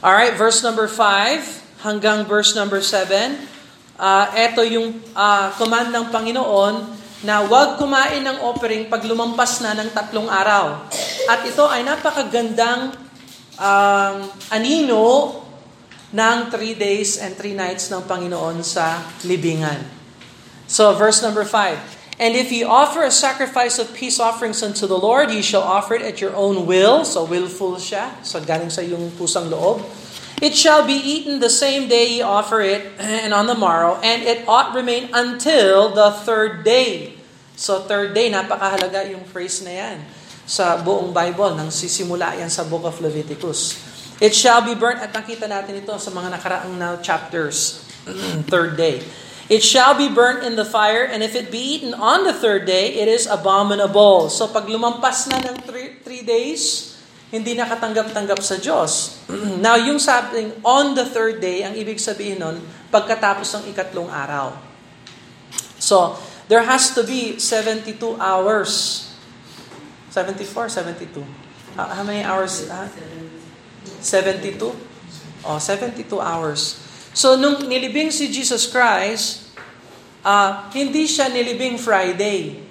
Alright, 0.03 0.35
verse 0.35 0.59
number 0.67 0.91
5 0.91 1.87
hanggang 1.87 2.27
verse 2.27 2.59
number 2.59 2.83
7. 2.83 3.39
Uh, 3.95 4.27
ito 4.35 4.61
yung 4.67 4.99
uh, 5.15 5.47
command 5.55 5.95
ng 5.95 6.11
Panginoon 6.11 7.02
na 7.23 7.43
huwag 7.47 7.79
kumain 7.79 8.19
ng 8.21 8.43
offering 8.43 8.91
pag 8.91 9.03
lumampas 9.07 9.63
na 9.63 9.71
ng 9.79 9.89
tatlong 9.95 10.27
araw. 10.27 10.85
At 11.31 11.47
ito 11.47 11.63
ay 11.65 11.87
napakagandang 11.87 12.95
um, 13.55 14.15
anino 14.51 15.39
ng 16.13 16.37
three 16.51 16.75
days 16.75 17.17
and 17.17 17.33
three 17.33 17.55
nights 17.55 17.89
ng 17.89 18.03
Panginoon 18.03 18.61
sa 18.61 19.01
libingan. 19.23 19.81
So, 20.67 20.93
verse 20.93 21.23
number 21.23 21.47
5. 21.47 22.03
And 22.19 22.37
if 22.37 22.53
ye 22.53 22.61
offer 22.63 23.01
a 23.01 23.11
sacrifice 23.11 23.79
of 23.79 23.93
peace 23.93 24.19
offerings 24.19 24.61
unto 24.61 24.85
the 24.85 24.97
Lord, 24.97 25.31
ye 25.31 25.41
shall 25.41 25.65
offer 25.65 25.95
it 25.95 26.03
at 26.03 26.21
your 26.21 26.35
own 26.35 26.69
will. 26.69 27.01
So 27.05 27.25
willful 27.25 27.81
siya. 27.81 28.13
So 28.21 28.37
galing 28.37 28.69
sa 28.69 28.85
yung 28.85 29.09
pusang 29.17 29.49
loob. 29.49 29.81
It 30.37 30.53
shall 30.53 30.85
be 30.85 30.93
eaten 30.93 31.39
the 31.39 31.49
same 31.49 31.87
day 31.87 32.19
ye 32.19 32.21
offer 32.21 32.61
it, 32.61 32.85
and 32.99 33.33
on 33.33 33.47
the 33.47 33.55
morrow, 33.57 33.97
and 34.03 34.21
it 34.21 34.45
ought 34.45 34.75
remain 34.75 35.09
until 35.13 35.89
the 35.89 36.11
third 36.11 36.61
day. 36.61 37.12
So 37.53 37.85
third 37.85 38.17
day, 38.17 38.33
napakahalaga 38.33 39.05
yung 39.13 39.25
phrase 39.29 39.61
na 39.61 39.73
yan 39.73 39.97
sa 40.43 40.75
buong 40.81 41.15
Bible, 41.15 41.55
nang 41.55 41.71
sisimula 41.71 42.35
yan 42.35 42.51
sa 42.51 42.67
Book 42.67 42.83
of 42.83 42.99
Leviticus. 42.99 43.79
It 44.19 44.35
shall 44.35 44.61
be 44.61 44.75
burnt, 44.75 44.99
at 44.99 45.15
nakita 45.15 45.47
natin 45.47 45.79
ito 45.79 45.93
sa 45.95 46.11
mga 46.11 46.33
nakaraang 46.33 46.75
na 46.75 46.99
chapters, 46.99 47.87
third 48.51 48.75
day. 48.75 49.01
It 49.51 49.59
shall 49.59 49.95
be 49.95 50.07
burnt 50.07 50.43
in 50.47 50.55
the 50.55 50.63
fire, 50.63 51.03
and 51.03 51.19
if 51.19 51.35
it 51.35 51.51
be 51.51 51.59
eaten 51.59 51.91
on 51.95 52.23
the 52.23 52.35
third 52.35 52.63
day, 52.63 52.95
it 52.99 53.11
is 53.11 53.27
abominable. 53.27 54.31
So 54.31 54.47
pag 54.47 54.67
lumampas 54.67 55.27
na 55.27 55.43
ng 55.43 55.63
three, 55.67 55.99
three 56.03 56.23
days, 56.23 56.93
hindi 57.33 57.57
nakatanggap-tanggap 57.57 58.39
sa 58.39 58.61
Diyos. 58.61 59.23
Now, 59.65 59.73
yung 59.79 59.97
sabing 59.97 60.53
on 60.61 60.93
the 60.93 61.03
third 61.07 61.41
day, 61.41 61.65
ang 61.65 61.73
ibig 61.73 61.97
sabihin 61.97 62.39
nun, 62.39 62.61
pagkatapos 62.93 63.49
ng 63.57 63.73
ikatlong 63.73 64.07
araw. 64.07 64.53
So, 65.81 66.15
there 66.53 66.61
has 66.61 66.93
to 66.93 67.01
be 67.01 67.41
72 67.41 67.97
hours. 68.21 69.09
74, 70.13 70.69
72. 70.69 71.25
Uh, 71.73 71.89
how 71.89 72.05
many 72.05 72.21
hours? 72.21 72.69
Uh, 72.69 72.85
72? 73.97 74.61
Oh, 75.41 75.57
72 75.57 76.05
hours. 76.21 76.77
So, 77.17 77.33
nung 77.41 77.65
nilibing 77.65 78.13
si 78.13 78.29
Jesus 78.29 78.69
Christ, 78.69 79.49
uh, 80.21 80.69
hindi 80.69 81.09
siya 81.09 81.33
nilibing 81.33 81.81
Friday. 81.81 82.61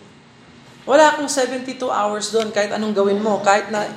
Wala 0.87 1.19
kang 1.19 1.27
72 1.27 1.75
hours 1.91 2.31
doon 2.31 2.55
kahit 2.55 2.71
anong 2.71 2.95
gawin 2.95 3.19
mo. 3.19 3.43
Kahit 3.43 3.75
na, 3.75 3.91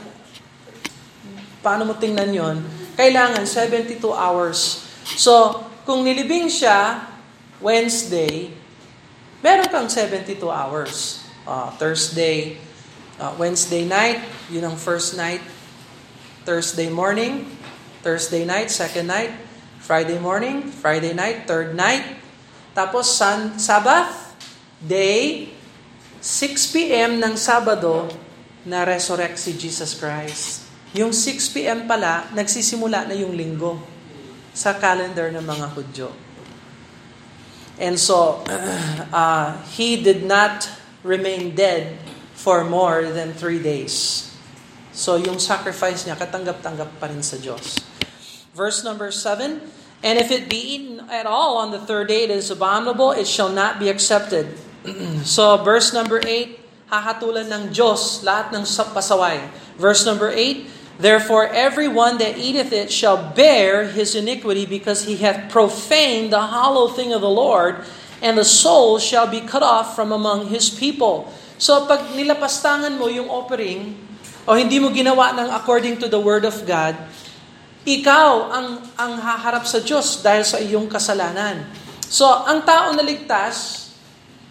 paano 1.62 1.86
mo 1.86 1.94
tingnan 1.94 2.34
yon 2.34 2.58
kailangan 2.98 3.46
72 3.46 4.02
hours. 4.10 4.82
So, 5.14 5.62
kung 5.86 6.02
nilibing 6.02 6.50
siya 6.50 7.06
Wednesday, 7.62 8.65
meron 9.46 9.70
kang 9.70 9.86
72 9.86 10.42
hours. 10.50 11.22
Uh, 11.46 11.70
Thursday, 11.78 12.58
uh, 13.22 13.30
Wednesday 13.38 13.86
night, 13.86 14.26
yun 14.50 14.66
ang 14.66 14.74
first 14.74 15.14
night. 15.14 15.46
Thursday 16.42 16.90
morning, 16.90 17.46
Thursday 18.02 18.42
night, 18.42 18.74
second 18.74 19.06
night, 19.06 19.30
Friday 19.78 20.18
morning, 20.18 20.66
Friday 20.74 21.14
night, 21.14 21.46
third 21.46 21.78
night. 21.78 22.18
Tapos 22.74 23.06
sun, 23.14 23.62
Sabbath, 23.62 24.34
day, 24.82 25.54
6 26.22 26.74
p.m. 26.74 27.22
ng 27.22 27.38
Sabado, 27.38 28.10
na 28.66 28.82
resurrect 28.82 29.38
si 29.38 29.54
Jesus 29.54 29.94
Christ. 29.94 30.66
Yung 30.98 31.14
6 31.14 31.54
p.m. 31.54 31.86
pala, 31.86 32.26
nagsisimula 32.34 33.06
na 33.06 33.14
yung 33.14 33.38
linggo 33.38 33.78
sa 34.58 34.74
calendar 34.74 35.30
ng 35.30 35.46
mga 35.46 35.68
Hudyo. 35.78 36.25
And 37.80 38.00
so, 38.00 38.44
uh, 38.48 39.60
he 39.76 40.00
did 40.00 40.24
not 40.24 40.70
remain 41.04 41.56
dead 41.56 42.00
for 42.34 42.64
more 42.64 43.12
than 43.12 43.34
three 43.34 43.60
days. 43.60 44.26
So, 44.96 45.20
yung 45.20 45.40
sacrifice 45.44 46.08
niya, 46.08 46.16
katanggap-tanggap 46.16 47.04
pa 47.04 47.12
rin 47.12 47.20
sa 47.20 47.36
Diyos. 47.36 47.84
Verse 48.56 48.88
number 48.88 49.12
7, 49.12 49.60
And 50.00 50.16
if 50.16 50.32
it 50.32 50.48
be 50.48 50.60
eaten 50.60 51.10
at 51.12 51.26
all 51.26 51.58
on 51.58 51.72
the 51.76 51.82
third 51.82 52.08
day, 52.08 52.24
it 52.24 52.32
is 52.32 52.48
abominable, 52.48 53.12
it 53.12 53.28
shall 53.28 53.52
not 53.52 53.80
be 53.80 53.90
accepted. 53.90 54.54
so 55.28 55.58
verse 55.60 55.92
number 55.92 56.22
8, 56.24 56.56
hahatulan 56.88 57.50
ng 57.50 57.64
Diyos 57.74 58.22
lahat 58.22 58.54
ng 58.54 58.64
pasaway. 58.94 59.42
Verse 59.76 60.06
number 60.06 60.30
8, 60.32 60.70
Therefore 60.96 61.52
every 61.52 61.92
one 61.92 62.18
that 62.24 62.40
eateth 62.40 62.72
it 62.72 62.88
shall 62.92 63.20
bear 63.20 63.92
his 63.92 64.16
iniquity, 64.16 64.66
because 64.66 65.04
he 65.04 65.20
hath 65.20 65.52
profaned 65.52 66.32
the 66.32 66.52
hollow 66.52 66.88
thing 66.88 67.12
of 67.12 67.20
the 67.20 67.32
Lord, 67.32 67.84
and 68.24 68.40
the 68.40 68.48
soul 68.48 68.98
shall 68.98 69.28
be 69.28 69.44
cut 69.44 69.64
off 69.64 69.96
from 69.96 70.16
among 70.16 70.48
his 70.48 70.72
people. 70.72 71.28
So 71.60 71.84
pag 71.84 72.16
nilapastangan 72.16 72.96
mo 72.96 73.12
yung 73.12 73.28
offering, 73.28 73.96
o 74.46 74.54
hindi 74.54 74.78
mo 74.78 74.94
ginawa 74.94 75.34
ng 75.36 75.50
according 75.52 75.98
to 76.00 76.08
the 76.08 76.22
word 76.22 76.46
of 76.46 76.64
God, 76.70 76.96
ikaw 77.86 78.50
ang, 78.50 78.68
ang 78.98 79.14
haharap 79.22 79.70
sa 79.70 79.78
Diyos 79.78 80.26
dahil 80.26 80.42
sa 80.42 80.58
iyong 80.58 80.90
kasalanan. 80.90 81.70
So, 82.06 82.26
ang 82.26 82.66
tao 82.66 82.94
na 82.98 83.06
ligtas 83.06 83.90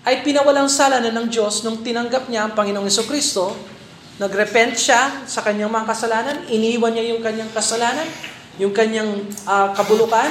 ay 0.06 0.22
pinawalang 0.22 0.70
sala 0.70 1.02
na 1.02 1.10
ng 1.10 1.26
Diyos 1.26 1.66
nung 1.66 1.82
tinanggap 1.82 2.30
niya 2.30 2.46
ang 2.46 2.52
Panginoong 2.54 2.86
Kristo, 3.06 3.54
nagrepent 4.18 4.78
siya 4.78 5.26
sa 5.26 5.42
kanyang 5.42 5.72
mga 5.74 5.86
kasalanan, 5.90 6.36
iniwan 6.46 6.94
niya 6.94 7.14
yung 7.14 7.22
kanyang 7.22 7.50
kasalanan, 7.50 8.06
yung 8.62 8.70
kanyang 8.70 9.26
uh, 9.46 9.74
kabulukan, 9.74 10.30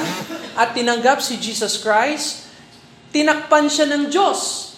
at 0.56 0.72
tinanggap 0.72 1.20
si 1.20 1.36
Jesus 1.36 1.82
Christ, 1.84 2.48
tinakpan 3.12 3.68
siya 3.68 3.84
ng 3.92 4.08
Diyos. 4.08 4.72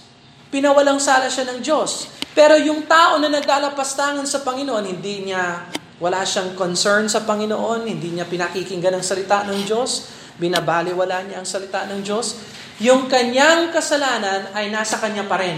Pinawalang 0.51 0.99
sala 0.99 1.31
siya 1.31 1.47
ng 1.55 1.63
Diyos. 1.63 2.11
Pero 2.37 2.59
yung 2.59 2.85
tao 2.85 3.17
na 3.23 3.31
naglalapastangan 3.31 4.27
sa 4.27 4.43
Panginoon, 4.43 4.85
hindi 4.85 5.31
niya 5.31 5.71
wala 5.97 6.21
siyang 6.21 6.53
concern 6.53 7.09
sa 7.09 7.25
Panginoon, 7.25 7.89
hindi 7.89 8.13
niya 8.13 8.29
pinakikinggan 8.29 9.01
ang 9.01 9.05
salita 9.07 9.49
ng 9.49 9.65
Diyos, 9.65 10.13
binabaliwala 10.37 11.25
niya 11.25 11.41
ang 11.41 11.49
salita 11.49 11.89
ng 11.89 12.05
Diyos. 12.05 12.37
Yung 12.85 13.09
kanyang 13.09 13.73
kasalanan 13.73 14.53
ay 14.53 14.69
nasa 14.69 15.01
kanya 15.01 15.25
pa 15.25 15.41
rin. 15.41 15.57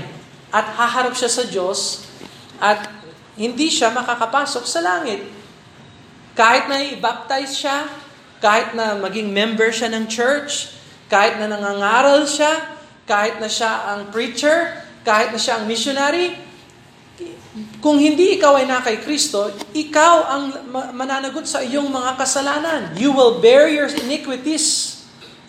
At 0.55 0.71
haharap 0.79 1.19
siya 1.19 1.27
sa 1.27 1.43
Diyos 1.51 2.07
at 2.63 2.98
hindi 3.39 3.71
siya 3.71 3.95
makakapasok 3.95 4.65
sa 4.67 4.83
langit. 4.83 5.23
Kahit 6.35 6.67
na 6.67 6.83
i-baptize 6.83 7.55
siya, 7.55 7.87
kahit 8.43 8.75
na 8.75 8.99
maging 8.99 9.31
member 9.31 9.71
siya 9.71 9.95
ng 9.95 10.11
church, 10.11 10.75
kahit 11.07 11.39
na 11.39 11.47
nangangaral 11.47 12.27
siya, 12.27 12.77
kahit 13.07 13.39
na 13.39 13.47
siya 13.47 13.95
ang 13.95 14.11
preacher, 14.11 14.85
kahit 15.07 15.31
na 15.31 15.41
siya 15.41 15.63
ang 15.63 15.65
missionary, 15.71 16.49
Kung 17.83 17.99
hindi 17.99 18.39
ikaw 18.39 18.59
ay 18.59 18.67
na 18.71 18.79
kay 18.79 19.03
Kristo, 19.03 19.51
ikaw 19.75 20.15
ang 20.31 20.45
mananagot 20.95 21.47
sa 21.47 21.59
iyong 21.59 21.91
mga 21.91 22.15
kasalanan. 22.15 22.81
You 22.95 23.11
will 23.11 23.43
bear 23.43 23.67
your 23.67 23.91
iniquities 23.91 24.99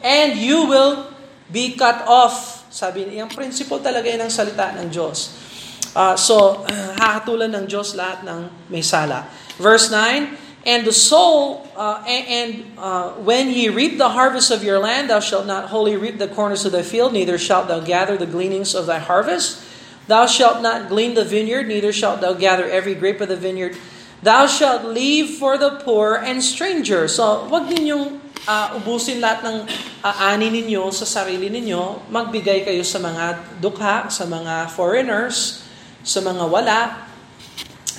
and 0.01 0.33
you 0.37 0.65
will 0.65 1.13
be 1.53 1.77
cut 1.77 2.05
off. 2.09 2.65
Sabi 2.73 3.05
niya, 3.05 3.25
yung 3.25 3.33
principle 3.33 3.81
talaga 3.81 4.09
ang 4.09 4.33
salita 4.33 4.73
ng 4.77 4.89
Diyos. 4.89 5.48
Uh, 5.95 6.13
so, 6.13 6.65
hahatulan 7.01 7.53
ng 7.55 7.65
Diyos 7.65 7.97
lahat 7.97 8.21
ng 8.21 8.49
may 8.69 8.85
sala. 8.85 9.25
Verse 9.57 9.89
9, 9.89 10.49
And 10.67 10.83
the 10.83 10.93
soul, 10.93 11.65
uh, 11.73 12.03
and, 12.05 12.67
uh, 12.77 13.15
when 13.23 13.49
ye 13.49 13.71
reap 13.71 13.97
the 13.97 14.11
harvest 14.11 14.51
of 14.51 14.61
your 14.61 14.77
land, 14.77 15.09
thou 15.09 15.23
shalt 15.23 15.47
not 15.47 15.71
wholly 15.71 15.95
reap 15.95 16.19
the 16.19 16.27
corners 16.27 16.67
of 16.67 16.75
thy 16.75 16.83
field, 16.83 17.15
neither 17.15 17.39
shalt 17.39 17.71
thou 17.71 17.79
gather 17.79 18.19
the 18.19 18.27
gleanings 18.27 18.75
of 18.75 18.85
thy 18.85 18.99
harvest. 18.99 19.63
Thou 20.09 20.25
shalt 20.25 20.61
not 20.61 20.89
glean 20.89 21.13
the 21.13 21.23
vineyard, 21.23 21.69
neither 21.69 21.93
shalt 21.93 22.19
thou 22.19 22.33
gather 22.33 22.67
every 22.67 22.93
grape 22.93 23.21
of 23.21 23.29
the 23.29 23.39
vineyard. 23.39 23.77
Thou 24.19 24.51
shalt 24.51 24.83
leave 24.83 25.39
for 25.39 25.55
the 25.55 25.79
poor 25.79 26.19
and 26.19 26.43
stranger. 26.43 27.07
So, 27.07 27.47
wag 27.47 27.71
ninyong 27.71 28.19
uh, 28.43 28.75
ubusin 28.75 29.23
lahat 29.23 29.47
ng 29.47 29.57
uh, 30.03 30.15
ani 30.27 30.51
ninyo 30.51 30.91
sa 30.91 31.07
sarili 31.07 31.47
ninyo. 31.47 32.11
Magbigay 32.11 32.67
kayo 32.67 32.83
sa 32.83 32.99
mga 32.99 33.57
dukha, 33.63 34.11
sa 34.11 34.27
mga 34.27 34.73
foreigners, 34.75 35.63
sa 36.03 36.19
mga 36.23 36.43
wala. 36.47 36.79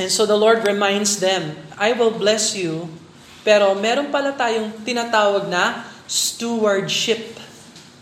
And 0.01 0.09
so 0.09 0.25
the 0.25 0.37
Lord 0.37 0.65
reminds 0.65 1.21
them, 1.21 1.57
I 1.77 1.93
will 1.93 2.13
bless 2.13 2.57
you, 2.57 2.89
pero 3.45 3.73
meron 3.77 4.09
pala 4.09 4.33
tayong 4.37 4.85
tinatawag 4.85 5.49
na 5.49 5.85
stewardship 6.09 7.41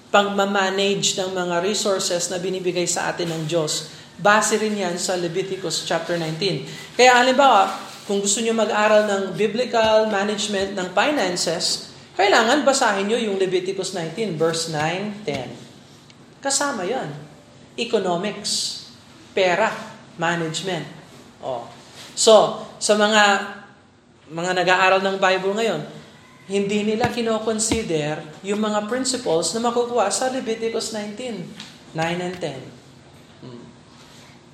pagmamanage 0.09 1.21
ng 1.21 1.37
mga 1.37 1.61
resources 1.61 2.33
na 2.33 2.41
binibigay 2.41 2.89
sa 2.89 3.13
atin 3.13 3.29
ng 3.29 3.43
Diyos. 3.45 3.93
Base 4.19 4.57
rin 4.59 4.75
yan 4.75 4.97
sa 4.97 5.15
Leviticus 5.15 5.85
chapter 5.85 6.17
19. 6.17 6.97
Kaya 6.97 7.21
halimbawa, 7.21 7.71
kung 8.09 8.25
gusto 8.25 8.41
niyo 8.41 8.57
mag-aral 8.57 9.05
ng 9.05 9.23
biblical 9.37 10.09
management 10.09 10.75
ng 10.75 10.89
finances, 10.97 11.93
kailangan 12.17 12.67
basahin 12.67 13.07
niyo 13.07 13.31
yung 13.31 13.37
Leviticus 13.37 13.95
19, 13.95 14.35
verse 14.35 14.73
9, 14.75 15.23
10. 15.23 16.43
Kasama 16.43 16.83
yan. 16.89 17.15
Economics, 17.79 18.83
pera, 19.37 19.71
management. 20.19 20.85
Oh. 21.41 21.65
So, 22.19 22.67
sa 22.83 22.99
mga 22.99 23.55
mga 24.29 24.53
nag-aaral 24.61 25.01
ng 25.01 25.17
Bible 25.17 25.57
ngayon, 25.57 25.83
hindi 26.53 26.85
nila 26.85 27.09
kino-consider 27.09 28.21
yung 28.45 28.61
mga 28.61 28.85
principles 28.85 29.57
na 29.57 29.65
makukuha 29.65 30.13
sa 30.13 30.29
Leviticus 30.29 30.93
19, 30.93 31.97
9 31.97 32.27
and 32.27 32.37
10. 32.37 32.79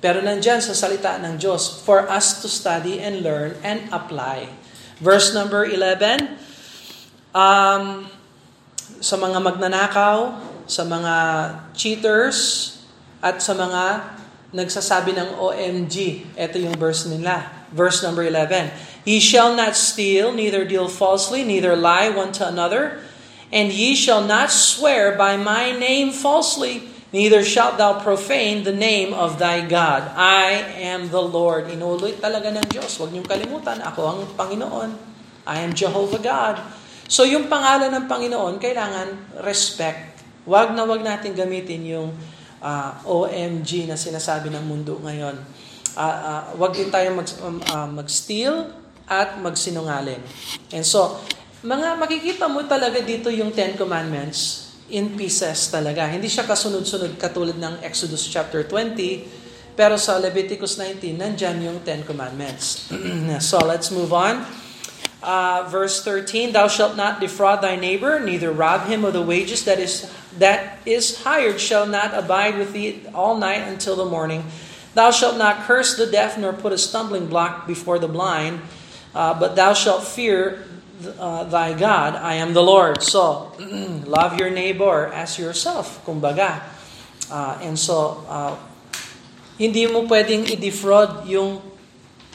Pero 0.05 0.21
nandyan 0.21 0.61
sa 0.61 0.77
salita 0.77 1.17
ng 1.17 1.41
Diyos 1.41 1.81
for 1.81 2.05
us 2.05 2.37
to 2.43 2.47
study 2.51 3.01
and 3.01 3.25
learn 3.25 3.57
and 3.65 3.89
apply. 3.89 4.45
Verse 5.01 5.33
number 5.33 5.65
11, 5.65 6.37
um, 7.33 8.05
sa 9.01 9.15
mga 9.17 9.41
magnanakaw, 9.41 10.37
sa 10.69 10.85
mga 10.85 11.15
cheaters, 11.73 12.71
at 13.17 13.41
sa 13.41 13.57
mga 13.57 14.13
nagsasabi 14.55 15.11
ng 15.11 15.35
OMG. 15.35 16.23
Ito 16.39 16.55
yung 16.55 16.79
verse 16.79 17.05
nila. 17.11 17.67
Verse 17.75 17.99
number 17.99 18.23
11. 18.23 18.71
Ye 19.03 19.19
shall 19.19 19.53
not 19.53 19.75
steal, 19.75 20.31
neither 20.31 20.63
deal 20.63 20.87
falsely, 20.87 21.43
neither 21.43 21.75
lie 21.75 22.07
one 22.07 22.31
to 22.39 22.47
another, 22.47 23.03
and 23.51 23.69
ye 23.69 23.93
shall 23.93 24.23
not 24.23 24.49
swear 24.49 25.13
by 25.13 25.35
my 25.35 25.75
name 25.75 26.09
falsely, 26.09 26.95
Neither 27.15 27.47
shalt 27.47 27.79
thou 27.79 28.03
profane 28.03 28.67
the 28.67 28.75
name 28.75 29.15
of 29.15 29.39
thy 29.39 29.63
God. 29.63 30.11
I 30.19 30.67
am 30.83 31.07
the 31.07 31.23
Lord. 31.23 31.71
Inulit 31.71 32.19
talaga 32.19 32.51
ng 32.51 32.67
Diyos. 32.67 32.91
Huwag 32.99 33.15
niyong 33.15 33.23
kalimutan, 33.23 33.79
ako 33.79 34.01
ang 34.03 34.19
Panginoon. 34.35 34.91
I 35.47 35.63
am 35.63 35.71
Jehovah 35.71 36.19
God. 36.19 36.59
So 37.07 37.23
yung 37.23 37.47
pangalan 37.47 37.95
ng 37.95 38.05
Panginoon, 38.11 38.59
kailangan 38.59 39.39
respect. 39.47 40.27
Huwag 40.43 40.75
na 40.75 40.83
huwag 40.83 41.07
natin 41.07 41.31
gamitin 41.31 41.87
yung 41.87 42.11
uh, 42.65 42.89
ah, 42.89 42.91
OMG 43.05 43.85
na 43.85 43.93
sinasabi 43.93 44.49
ng 44.49 44.65
mundo 44.65 44.97
ngayon. 45.05 45.37
Uh, 45.93 46.01
uh, 46.01 46.41
huwag 46.57 46.73
din 46.73 46.89
tayo 46.89 47.13
mag, 47.13 47.27
um, 47.45 47.61
uh, 47.61 47.87
mag-steal 47.87 48.73
at 49.05 49.37
magsinungaling. 49.37 50.19
And 50.73 50.81
so, 50.81 51.21
mga 51.61 52.01
makikita 52.01 52.49
mo 52.49 52.65
talaga 52.65 52.99
dito 53.05 53.29
yung 53.29 53.53
Ten 53.53 53.77
Commandments 53.77 54.73
in 54.89 55.13
pieces 55.13 55.69
talaga. 55.69 56.09
Hindi 56.09 56.25
siya 56.25 56.49
kasunod-sunod 56.49 57.21
katulad 57.21 57.57
ng 57.57 57.85
Exodus 57.85 58.25
chapter 58.25 58.65
20, 58.65 59.77
pero 59.77 59.95
sa 60.01 60.17
Leviticus 60.17 60.77
19, 60.81 61.21
nandyan 61.21 61.57
yung 61.61 61.77
Ten 61.85 62.01
Commandments. 62.01 62.89
so 63.49 63.61
let's 63.61 63.93
move 63.93 64.09
on. 64.09 64.64
Uh, 65.23 65.65
verse 65.69 66.03
13, 66.03 66.53
Thou 66.53 66.67
shalt 66.67 66.95
not 66.95 67.19
defraud 67.19 67.61
thy 67.61 67.75
neighbor, 67.75 68.19
neither 68.19 68.51
rob 68.51 68.87
him 68.87 69.03
of 69.03 69.13
the 69.13 69.21
wages 69.21 69.65
that 69.65 69.79
is, 69.79 70.11
that 70.37 70.77
is 70.85 71.23
hired 71.23 71.59
shall 71.59 71.87
not 71.87 72.13
abide 72.13 72.57
with 72.57 72.73
thee 72.73 73.01
all 73.13 73.37
night 73.37 73.65
until 73.67 73.95
the 73.95 74.05
morning. 74.05 74.43
Thou 74.93 75.11
shalt 75.11 75.37
not 75.37 75.67
curse 75.67 75.97
the 75.97 76.05
deaf, 76.05 76.37
nor 76.37 76.53
put 76.53 76.71
a 76.71 76.77
stumbling 76.77 77.27
block 77.27 77.67
before 77.67 77.99
the 77.99 78.07
blind, 78.07 78.61
uh, 79.15 79.33
but 79.39 79.55
thou 79.55 79.73
shalt 79.73 80.03
fear 80.03 80.63
uh, 81.19 81.43
thy 81.45 81.73
God, 81.73 82.15
I 82.15 82.35
am 82.35 82.53
the 82.53 82.63
Lord. 82.63 83.03
So, 83.03 83.51
love 84.07 84.39
your 84.39 84.49
neighbor 84.49 85.11
as 85.11 85.37
yourself, 85.37 86.03
kumbaga. 86.05 86.63
Uh, 87.29 87.59
and 87.61 87.77
so, 87.77 88.23
uh, 88.29 88.55
hindi 89.59 89.87
mo 89.87 90.07
pwedeng 90.07 90.47
i-defraud 90.47 91.27
yung, 91.27 91.59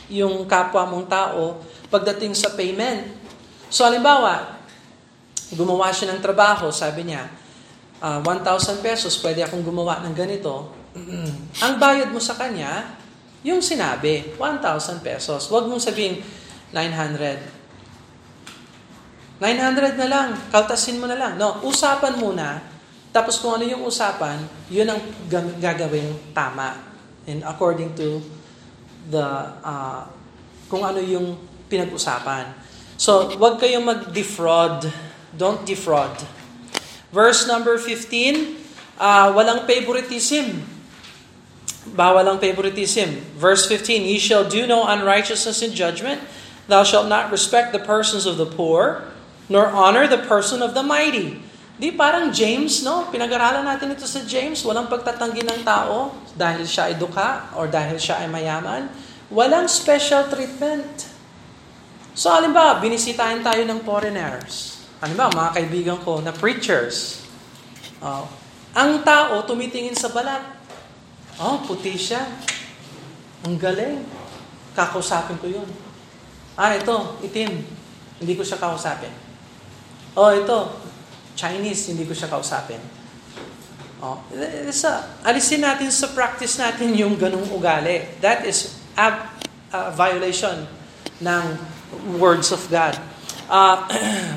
yung 0.09 0.45
kapwa 0.45 0.85
mong 0.89 1.07
tao 1.09 1.61
pagdating 1.91 2.39
sa 2.39 2.55
payment. 2.55 3.11
So, 3.69 3.85
halimbawa, 3.85 4.61
gumawa 5.55 5.91
siya 5.91 6.15
ng 6.15 6.23
trabaho, 6.23 6.71
sabi 6.71 7.11
niya, 7.11 7.27
uh, 8.01 8.23
1,000 8.23 8.81
pesos, 8.81 9.19
pwede 9.21 9.43
akong 9.43 9.67
gumawa 9.67 10.01
ng 10.07 10.15
ganito. 10.15 10.71
Ang 11.67 11.75
bayad 11.77 12.15
mo 12.15 12.23
sa 12.23 12.39
kanya, 12.39 12.95
yung 13.43 13.59
sinabi, 13.59 14.39
1,000 14.39 15.03
pesos. 15.03 15.51
Huwag 15.51 15.67
mong 15.67 15.83
sabihin, 15.83 16.23
900. 16.73 19.43
900 19.43 19.97
na 19.97 20.07
lang, 20.07 20.29
kaltasin 20.53 21.01
mo 21.01 21.09
na 21.09 21.17
lang. 21.17 21.41
No, 21.41 21.65
usapan 21.65 22.21
muna, 22.21 22.61
tapos 23.11 23.43
kung 23.43 23.59
ano 23.59 23.67
yung 23.67 23.83
usapan, 23.83 24.39
yun 24.71 24.87
ang 24.87 25.01
gagawin 25.59 26.15
tama. 26.31 26.79
And 27.27 27.43
according 27.43 27.99
to 27.99 28.23
the, 29.11 29.25
uh, 29.65 30.07
kung 30.71 30.87
ano 30.87 31.03
yung 31.03 31.50
pinag-usapan. 31.71 32.53
So, 32.99 33.33
wag 33.39 33.63
kayong 33.63 33.87
mag-defraud. 33.87 34.91
Don't 35.31 35.63
defraud. 35.63 36.13
Verse 37.15 37.47
number 37.47 37.79
15, 37.79 38.59
uh, 38.99 39.31
walang 39.31 39.65
favoritism. 39.65 40.67
Bawal 41.91 42.29
ang 42.29 42.37
favoritism. 42.37 43.25
Verse 43.41 43.65
15, 43.65 44.05
Ye 44.05 44.21
shall 44.21 44.45
do 44.45 44.69
no 44.69 44.85
unrighteousness 44.85 45.65
in 45.65 45.73
judgment. 45.73 46.21
Thou 46.69 46.85
shalt 46.85 47.09
not 47.09 47.33
respect 47.33 47.73
the 47.73 47.81
persons 47.81 48.29
of 48.29 48.37
the 48.37 48.47
poor 48.47 49.11
nor 49.51 49.67
honor 49.75 50.07
the 50.07 50.23
person 50.31 50.63
of 50.63 50.73
the 50.79 50.87
mighty. 50.87 51.43
Di 51.75 51.91
parang 51.91 52.31
James, 52.31 52.87
no? 52.87 53.11
Pinag-aralan 53.11 53.67
natin 53.67 53.91
ito 53.91 54.07
sa 54.07 54.23
James. 54.23 54.63
Walang 54.63 54.87
pagtatanggi 54.87 55.43
ng 55.43 55.67
tao 55.67 56.15
dahil 56.39 56.63
siya 56.63 56.95
ay 56.95 56.95
duka 56.95 57.51
or 57.59 57.67
dahil 57.67 57.99
siya 57.99 58.23
ay 58.23 58.31
mayaman. 58.31 58.87
Walang 59.27 59.67
special 59.67 60.31
treatment. 60.31 61.10
So, 62.21 62.29
halimbawa, 62.29 62.85
binisitahin 62.85 63.41
tayo 63.41 63.65
ng 63.65 63.81
foreigners. 63.81 64.85
Halimbawa, 65.01 65.33
mga 65.33 65.51
kaibigan 65.57 65.99
ko 66.05 66.21
na 66.21 66.37
preachers. 66.37 67.25
Oh, 68.05 68.29
ang 68.77 69.01
tao 69.01 69.41
tumitingin 69.49 69.97
sa 69.97 70.13
balat. 70.13 70.45
Oh, 71.41 71.65
puti 71.65 71.97
siya. 71.97 72.21
Ang 73.49 73.57
galing. 73.57 74.05
Kakausapin 74.77 75.41
ko 75.41 75.49
yun. 75.49 75.65
Ah, 76.61 76.77
ito, 76.77 77.17
itim. 77.25 77.65
Hindi 78.21 78.37
ko 78.37 78.45
siya 78.45 78.61
kausapin. 78.61 79.17
Oh, 80.13 80.29
ito, 80.29 80.77
Chinese, 81.33 81.97
hindi 81.97 82.05
ko 82.05 82.13
siya 82.13 82.29
kausapin. 82.29 82.85
Oh, 84.05 84.21
sa, 84.69 85.25
alisin 85.25 85.65
natin 85.65 85.89
sa 85.89 86.13
practice 86.13 86.61
natin 86.61 86.93
yung 86.93 87.17
ganung 87.17 87.49
ugali. 87.49 88.05
That 88.21 88.45
is 88.45 88.77
a, 88.93 89.25
a 89.73 89.89
violation 89.97 90.69
ng 91.25 91.80
words 92.19 92.53
of 92.53 92.71
God. 92.71 92.99
Uh, 93.49 93.87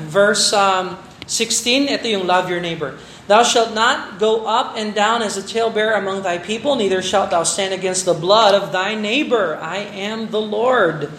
verse 0.08 0.52
um, 0.52 0.98
16, 1.26 1.88
ito 1.88 2.08
yung 2.08 2.26
love 2.26 2.50
your 2.50 2.60
neighbor. 2.60 2.98
Thou 3.26 3.42
shalt 3.42 3.72
not 3.72 4.18
go 4.18 4.44
up 4.44 4.76
and 4.76 4.94
down 4.94 5.22
as 5.22 5.36
a 5.36 5.42
talebearer 5.42 5.96
among 5.96 6.22
thy 6.22 6.36
people, 6.36 6.76
neither 6.76 7.00
shalt 7.00 7.30
thou 7.30 7.42
stand 7.42 7.72
against 7.72 8.04
the 8.04 8.12
blood 8.12 8.54
of 8.54 8.72
thy 8.72 8.94
neighbor. 8.94 9.56
I 9.56 9.78
am 9.78 10.30
the 10.30 10.40
Lord. 10.40 11.10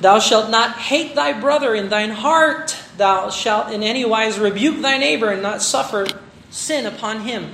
Thou 0.00 0.20
shalt 0.20 0.50
not 0.50 0.78
hate 0.78 1.16
thy 1.16 1.32
brother 1.34 1.74
in 1.74 1.88
thine 1.88 2.10
heart. 2.10 2.76
Thou 2.96 3.30
shalt 3.30 3.72
in 3.72 3.82
any 3.82 4.04
wise 4.04 4.38
rebuke 4.38 4.80
thy 4.80 4.98
neighbor 4.98 5.30
and 5.30 5.42
not 5.42 5.62
suffer 5.62 6.06
sin 6.50 6.86
upon 6.86 7.22
him. 7.22 7.50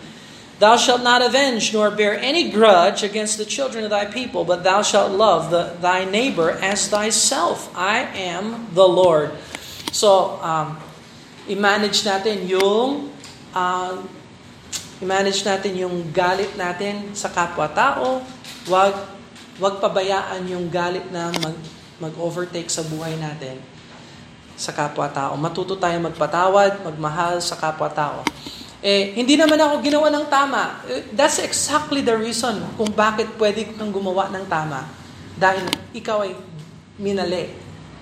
Thou 0.65 0.81
shalt 0.81 1.05
not 1.05 1.21
avenge 1.21 1.77
nor 1.77 1.93
bear 1.93 2.17
any 2.17 2.49
grudge 2.49 3.05
against 3.05 3.37
the 3.37 3.45
children 3.45 3.85
of 3.85 3.93
thy 3.93 4.09
people, 4.09 4.49
but 4.49 4.65
thou 4.65 4.81
shalt 4.81 5.13
love 5.13 5.53
the, 5.53 5.77
thy 5.77 6.09
neighbor 6.09 6.57
as 6.57 6.89
thyself. 6.89 7.69
I 7.77 8.09
am 8.17 8.73
the 8.73 8.89
Lord. 8.89 9.37
So, 9.93 10.41
um, 10.41 10.81
i-manage 11.53 12.09
natin 12.09 12.49
yung 12.49 13.13
uh, 13.53 14.01
i-manage 15.05 15.45
natin 15.45 15.77
yung 15.77 16.09
galit 16.17 16.57
natin 16.57 17.13
sa 17.13 17.29
kapwa-tao. 17.29 18.25
Wag 18.65 18.97
wag 19.61 19.85
pabayaan 19.85 20.49
yung 20.49 20.73
galit 20.73 21.05
na 21.13 21.29
mag, 21.45 21.61
mag-overtake 22.01 22.73
sa 22.73 22.81
buhay 22.89 23.13
natin 23.21 23.61
sa 24.57 24.73
kapwa-tao. 24.73 25.37
Matuto 25.37 25.77
tayo 25.77 26.01
magpatawad, 26.01 26.89
magmahal 26.89 27.45
sa 27.45 27.53
kapwa-tao. 27.53 28.25
Eh, 28.85 29.17
hindi 29.17 29.41
naman 29.41 29.57
ako 29.57 29.81
ginawa 29.81 30.13
ng 30.13 30.29
tama. 30.29 30.85
Eh, 30.85 31.09
that's 31.17 31.41
exactly 31.41 32.05
the 32.05 32.13
reason 32.13 32.61
kung 32.77 32.93
bakit 32.93 33.33
pwede 33.41 33.65
kang 33.73 33.89
gumawa 33.89 34.29
ng 34.29 34.45
tama. 34.45 34.85
Dahil 35.41 35.65
ikaw 35.97 36.21
ay 36.21 36.37
minali. 37.01 37.49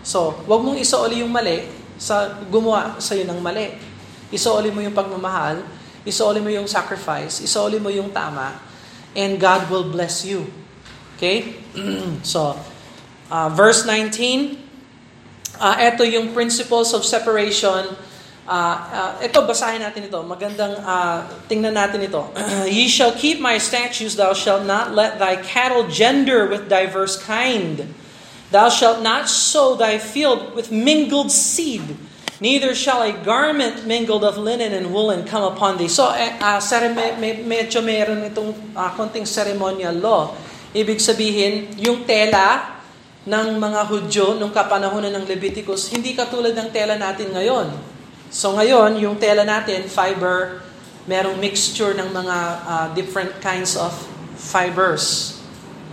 So, 0.02 0.42
wag 0.50 0.58
mong 0.58 0.82
isuoli 0.82 1.22
yung 1.22 1.30
mali 1.30 1.70
sa 1.94 2.34
gumawa 2.50 2.98
sa 2.98 3.14
iyo 3.14 3.22
ng 3.30 3.38
mali. 3.38 3.78
Isuoli 4.34 4.74
mo 4.74 4.82
yung 4.82 4.90
pagmamahal, 4.90 5.62
isuoli 6.02 6.42
mo 6.42 6.50
yung 6.50 6.66
sacrifice, 6.66 7.38
isuoli 7.38 7.78
mo 7.78 7.86
yung 7.86 8.10
tama, 8.10 8.58
and 9.14 9.38
God 9.38 9.70
will 9.70 9.86
bless 9.86 10.26
you. 10.26 10.50
Okay? 11.14 11.62
so, 12.26 12.58
uh, 13.30 13.48
verse 13.54 13.86
19, 13.86 14.58
uh, 15.62 15.78
ito 15.78 16.02
yung 16.02 16.34
principles 16.34 16.90
of 16.90 17.06
separation 17.06 17.94
Uh, 18.42 18.74
uh, 18.90 19.12
ito, 19.22 19.38
basahin 19.46 19.78
natin 19.78 20.10
ito. 20.10 20.18
Magandang 20.26 20.74
uh, 20.82 21.22
tingnan 21.46 21.78
natin 21.78 22.02
ito. 22.02 22.26
Ye 22.66 22.90
shall 22.90 23.14
keep 23.14 23.38
my 23.38 23.54
statutes, 23.54 24.18
thou 24.18 24.34
shalt 24.34 24.66
not 24.66 24.90
let 24.90 25.22
thy 25.22 25.38
cattle 25.38 25.86
gender 25.86 26.50
with 26.50 26.66
diverse 26.66 27.14
kind. 27.22 27.86
Thou 28.50 28.66
shalt 28.66 28.98
not 28.98 29.30
sow 29.30 29.78
thy 29.78 30.02
field 30.02 30.58
with 30.58 30.74
mingled 30.74 31.30
seed, 31.30 31.94
neither 32.42 32.74
shall 32.74 33.06
a 33.06 33.14
garment 33.14 33.86
mingled 33.86 34.26
of 34.26 34.34
linen 34.34 34.74
and 34.74 34.90
woolen 34.90 35.22
come 35.22 35.46
upon 35.46 35.78
thee. 35.78 35.86
So, 35.86 36.10
uh, 36.10 36.58
uh, 36.58 36.58
medyo 37.46 37.78
meron 37.78 38.26
itong 38.26 38.74
uh, 38.74 38.90
konting 38.98 39.24
ceremonial 39.24 39.94
law. 39.94 40.34
Ibig 40.74 40.98
sabihin, 40.98 41.78
yung 41.78 42.02
tela 42.02 42.74
ng 43.22 43.54
mga 43.54 43.80
Hudyo 43.86 44.34
nung 44.34 44.50
kapanahonan 44.50 45.14
ng 45.14 45.30
Leviticus, 45.30 45.94
hindi 45.94 46.10
katulad 46.18 46.58
ng 46.58 46.74
tela 46.74 46.98
natin 46.98 47.30
ngayon 47.30 47.91
So 48.32 48.56
ngayon, 48.56 48.96
yung 48.96 49.20
tela 49.20 49.44
natin, 49.44 49.84
fiber, 49.92 50.64
merong 51.04 51.36
mixture 51.36 51.92
ng 51.92 52.08
mga 52.16 52.36
uh, 52.64 52.86
different 52.96 53.36
kinds 53.44 53.76
of 53.76 53.92
fibers. 54.40 55.36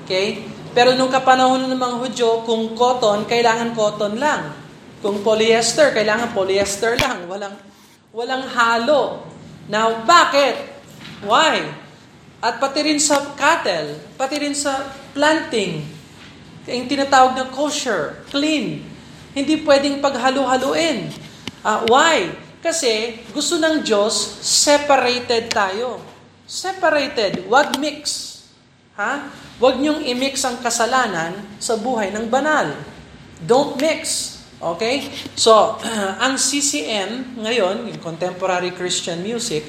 Okay? 0.07 0.47
Pero 0.71 0.95
nung 0.95 1.11
kapanahon 1.11 1.67
ng 1.67 1.75
mga 1.75 1.95
Hudyo, 1.99 2.29
kung 2.47 2.79
cotton, 2.79 3.27
kailangan 3.27 3.75
cotton 3.75 4.15
lang. 4.15 4.55
Kung 5.03 5.19
polyester, 5.19 5.91
kailangan 5.91 6.31
polyester 6.31 6.95
lang. 6.95 7.27
Walang, 7.27 7.59
walang 8.15 8.47
halo. 8.55 9.27
Now, 9.67 10.07
bakit? 10.07 10.55
Why? 11.27 11.67
At 12.39 12.63
pati 12.63 12.87
rin 12.87 13.03
sa 13.03 13.35
cattle, 13.35 13.99
pati 14.15 14.39
rin 14.39 14.55
sa 14.55 14.87
planting, 15.11 15.83
yung 16.69 16.87
tinatawag 16.87 17.35
na 17.35 17.45
kosher, 17.51 18.23
clean. 18.31 18.85
Hindi 19.33 19.59
pwedeng 19.65 19.99
paghalo-haluin. 19.99 21.11
Uh, 21.63 21.83
why? 21.91 22.31
Kasi 22.59 23.23
gusto 23.31 23.55
ng 23.59 23.83
Diyos, 23.83 24.15
separated 24.43 25.47
tayo. 25.51 26.03
Separated, 26.43 27.47
wag 27.47 27.79
mix. 27.79 28.27
Ha? 28.99 29.31
Wag 29.59 29.79
niyong 29.79 30.03
i-mix 30.03 30.43
ang 30.43 30.59
kasalanan 30.59 31.39
sa 31.59 31.79
buhay 31.79 32.11
ng 32.11 32.27
banal. 32.27 32.75
Don't 33.39 33.79
mix. 33.79 34.35
Okay? 34.59 35.07
So, 35.39 35.79
ang 36.23 36.35
CCM 36.35 37.39
ngayon, 37.39 37.87
yung 37.87 37.99
contemporary 38.03 38.75
Christian 38.75 39.23
music, 39.23 39.63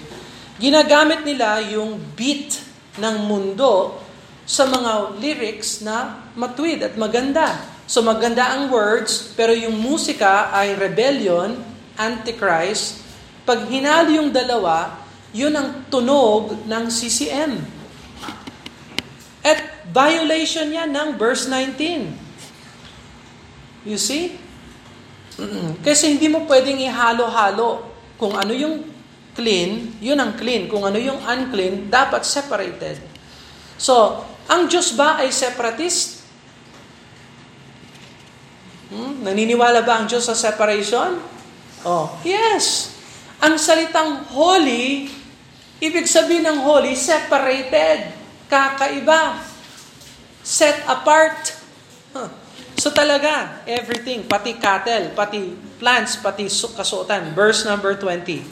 ginagamit 0.59 1.23
nila 1.23 1.63
yung 1.63 1.99
beat 2.19 2.59
ng 2.99 3.17
mundo 3.31 4.03
sa 4.51 4.67
mga 4.67 5.15
lyrics 5.23 5.79
na 5.87 6.27
matwid 6.35 6.83
at 6.83 6.99
maganda. 6.99 7.55
So 7.87 8.03
maganda 8.03 8.51
ang 8.51 8.71
words, 8.71 9.31
pero 9.39 9.55
yung 9.55 9.79
musika 9.79 10.51
ay 10.51 10.75
rebellion 10.75 11.70
Antichrist, 11.99 13.03
pag 13.43 13.67
hinalo 13.67 14.15
yung 14.15 14.31
dalawa, 14.31 15.01
yun 15.31 15.55
ang 15.55 15.87
tunog 15.91 16.67
ng 16.67 16.85
CCM. 16.91 17.63
At 19.41 19.89
violation 19.91 20.71
yan 20.71 20.91
ng 20.91 21.17
verse 21.17 21.49
19. 21.49 22.13
You 23.89 23.97
see? 23.97 24.37
Kasi 25.87 26.19
hindi 26.19 26.29
mo 26.29 26.45
pwedeng 26.45 26.79
ihalo-halo. 26.79 27.89
Kung 28.21 28.37
ano 28.37 28.53
yung 28.53 28.85
clean, 29.33 29.97
yun 30.03 30.21
ang 30.21 30.37
clean. 30.37 30.69
Kung 30.69 30.85
ano 30.85 31.01
yung 31.01 31.17
unclean, 31.25 31.89
dapat 31.89 32.29
separated. 32.29 33.01
So, 33.81 34.27
ang 34.45 34.69
Diyos 34.69 34.93
ba 34.93 35.17
ay 35.23 35.33
separatist? 35.33 36.21
Hmm? 38.93 39.25
Naniniwala 39.25 39.81
ba 39.87 40.03
ang 40.03 40.07
Diyos 40.11 40.29
sa 40.29 40.37
separation? 40.37 41.40
Oh, 41.85 42.13
yes. 42.27 42.93
Ang 43.41 43.57
salitang 43.57 44.29
holy, 44.37 45.09
ibig 45.81 46.05
sabihin 46.05 46.45
ng 46.45 46.61
holy, 46.61 46.93
separated, 46.93 48.13
kakaiba, 48.53 49.41
set 50.45 50.85
apart. 50.85 51.57
Huh. 52.13 52.29
So 52.77 52.93
talaga, 52.93 53.65
everything, 53.65 54.25
pati 54.29 54.57
cattle, 54.57 55.13
pati 55.17 55.57
plants, 55.81 56.21
pati 56.21 56.49
kasuotan. 56.49 57.33
Verse 57.33 57.65
number 57.65 57.97
20. 57.97 58.45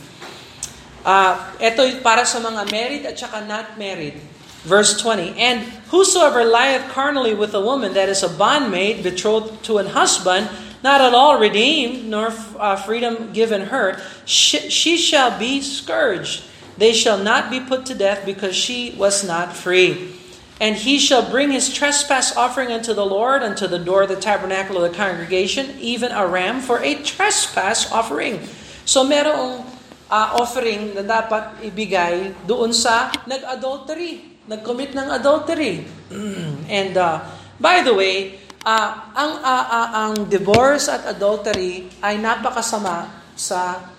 Uh, 1.04 1.34
ito 1.56 1.84
para 2.04 2.24
sa 2.24 2.40
mga 2.40 2.68
married 2.68 3.04
at 3.08 3.16
saka 3.16 3.44
not 3.44 3.76
married. 3.76 4.20
Verse 4.68 5.00
20, 5.00 5.38
And 5.38 5.64
whosoever 5.88 6.44
lieth 6.44 6.92
carnally 6.92 7.32
with 7.32 7.56
a 7.56 7.62
woman 7.62 7.94
that 7.94 8.10
is 8.12 8.20
a 8.20 8.28
bondmaid 8.28 9.00
betrothed 9.00 9.64
to 9.64 9.78
an 9.78 9.96
husband, 9.96 10.50
not 10.82 11.00
at 11.00 11.14
all 11.14 11.38
redeemed, 11.38 12.06
nor 12.06 12.30
uh, 12.58 12.76
freedom 12.76 13.32
given 13.32 13.72
her, 13.72 14.00
she, 14.24 14.70
she 14.70 14.96
shall 14.96 15.36
be 15.38 15.60
scourged. 15.60 16.44
They 16.78 16.94
shall 16.94 17.18
not 17.18 17.50
be 17.50 17.58
put 17.58 17.86
to 17.86 17.94
death 17.94 18.22
because 18.24 18.54
she 18.54 18.94
was 18.94 19.26
not 19.26 19.54
free. 19.54 20.14
And 20.60 20.74
he 20.74 20.98
shall 20.98 21.22
bring 21.22 21.50
his 21.50 21.70
trespass 21.70 22.34
offering 22.36 22.70
unto 22.70 22.94
the 22.94 23.06
Lord, 23.06 23.42
unto 23.42 23.66
the 23.66 23.78
door 23.78 24.02
of 24.02 24.10
the 24.10 24.18
tabernacle 24.18 24.82
of 24.82 24.90
the 24.90 24.96
congregation, 24.96 25.74
even 25.78 26.10
a 26.10 26.26
ram 26.26 26.60
for 26.60 26.82
a 26.82 26.98
trespass 27.02 27.90
offering. 27.90 28.42
So 28.82 29.06
merong 29.06 29.62
uh, 30.10 30.38
offering 30.38 30.98
na 30.98 31.06
dapat 31.06 31.62
ibigay 31.62 32.34
doon 32.46 32.74
sa 32.74 33.14
nag-adultery, 33.26 34.42
nag-commit 34.50 34.98
ng 34.98 35.08
adultery. 35.14 35.86
And 36.66 36.94
uh, 36.98 37.22
by 37.62 37.86
the 37.86 37.94
way, 37.94 38.42
uh, 38.64 38.90
ang 39.14 39.32
uh, 39.42 39.66
uh, 39.68 39.88
ang 40.06 40.14
divorce 40.26 40.90
at 40.90 41.06
adultery 41.06 41.90
ay 42.02 42.18
napakasama 42.18 43.10
sa 43.38 43.90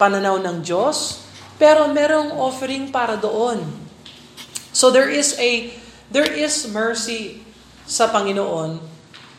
pananaw 0.00 0.38
ng 0.42 0.62
Diyos, 0.64 1.22
pero 1.60 1.86
merong 1.90 2.34
offering 2.34 2.90
para 2.90 3.14
doon. 3.14 3.62
So 4.72 4.90
there 4.90 5.12
is 5.12 5.36
a 5.38 5.70
there 6.10 6.26
is 6.26 6.66
mercy 6.72 7.44
sa 7.86 8.10
Panginoon. 8.10 8.80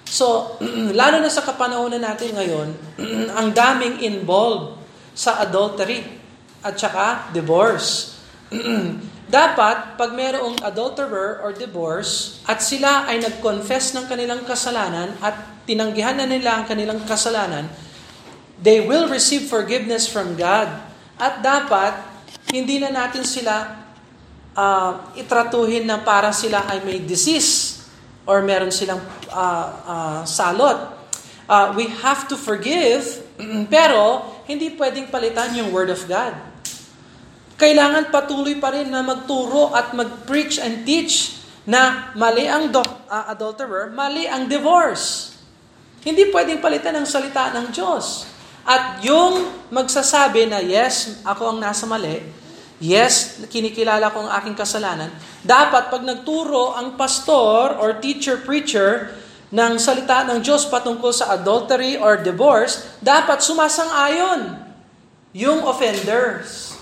So, 0.04 0.60
lalo 1.00 1.26
na 1.26 1.32
sa 1.32 1.42
kapanahonan 1.42 2.06
natin 2.06 2.38
ngayon, 2.38 2.70
ang 3.40 3.50
daming 3.50 4.06
involved 4.06 4.78
sa 5.18 5.42
adultery 5.42 6.06
at 6.62 6.78
saka 6.78 7.34
divorce. 7.34 8.18
Dapat, 9.34 9.98
pag 9.98 10.14
mayroong 10.14 10.62
adulterer 10.62 11.42
or 11.42 11.58
divorce, 11.58 12.38
at 12.46 12.62
sila 12.62 13.10
ay 13.10 13.18
nag-confess 13.18 13.98
ng 13.98 14.06
kanilang 14.06 14.46
kasalanan 14.46 15.10
at 15.26 15.66
tinanggihan 15.66 16.14
na 16.14 16.30
nila 16.30 16.62
ang 16.62 16.70
kanilang 16.70 17.02
kasalanan, 17.02 17.66
they 18.62 18.78
will 18.86 19.10
receive 19.10 19.50
forgiveness 19.50 20.06
from 20.06 20.38
God. 20.38 20.70
At 21.18 21.42
dapat, 21.42 21.98
hindi 22.54 22.78
na 22.78 22.94
natin 22.94 23.26
sila 23.26 23.74
uh, 24.54 25.18
itratuhin 25.18 25.90
na 25.90 26.06
para 26.06 26.30
sila 26.30 26.70
ay 26.70 26.86
may 26.86 27.02
disease 27.02 27.82
or 28.30 28.46
meron 28.46 28.70
silang 28.70 29.02
uh, 29.34 29.68
uh, 29.82 30.22
salot. 30.30 30.78
Uh, 31.50 31.74
we 31.74 31.90
have 32.06 32.30
to 32.30 32.38
forgive, 32.38 33.02
pero 33.74 34.30
hindi 34.46 34.78
pwedeng 34.78 35.10
palitan 35.10 35.58
yung 35.58 35.74
Word 35.74 35.90
of 35.90 36.06
God. 36.06 36.53
Kailangan 37.64 38.12
patuloy 38.12 38.60
pa 38.60 38.76
rin 38.76 38.92
na 38.92 39.00
magturo 39.00 39.72
at 39.72 39.96
mag-preach 39.96 40.60
and 40.60 40.84
teach 40.84 41.40
na 41.64 42.12
mali 42.12 42.44
ang 42.44 42.68
do- 42.68 42.84
uh, 43.08 43.32
adulterer, 43.32 43.88
mali 43.88 44.28
ang 44.28 44.52
divorce. 44.52 45.32
Hindi 46.04 46.28
pwedeng 46.28 46.60
palitan 46.60 46.92
ang 47.00 47.08
salita 47.08 47.56
ng 47.56 47.72
Diyos. 47.72 48.28
At 48.68 49.00
yung 49.00 49.48
magsasabi 49.72 50.52
na, 50.52 50.60
yes, 50.60 51.24
ako 51.24 51.56
ang 51.56 51.64
nasa 51.64 51.88
mali, 51.88 52.20
yes, 52.84 53.48
kinikilala 53.48 54.12
ko 54.12 54.28
ang 54.28 54.32
aking 54.44 54.60
kasalanan, 54.60 55.16
dapat 55.40 55.88
pag 55.88 56.04
nagturo 56.04 56.76
ang 56.76 57.00
pastor 57.00 57.80
or 57.80 57.96
teacher, 58.04 58.44
preacher, 58.44 59.16
ng 59.56 59.80
salita 59.80 60.28
ng 60.28 60.44
Diyos 60.44 60.68
patungkol 60.68 61.16
sa 61.16 61.32
adultery 61.40 61.96
or 61.96 62.20
divorce, 62.20 63.00
dapat 63.00 63.40
sumasang-ayon 63.40 64.52
yung 65.32 65.64
offenders. 65.64 66.73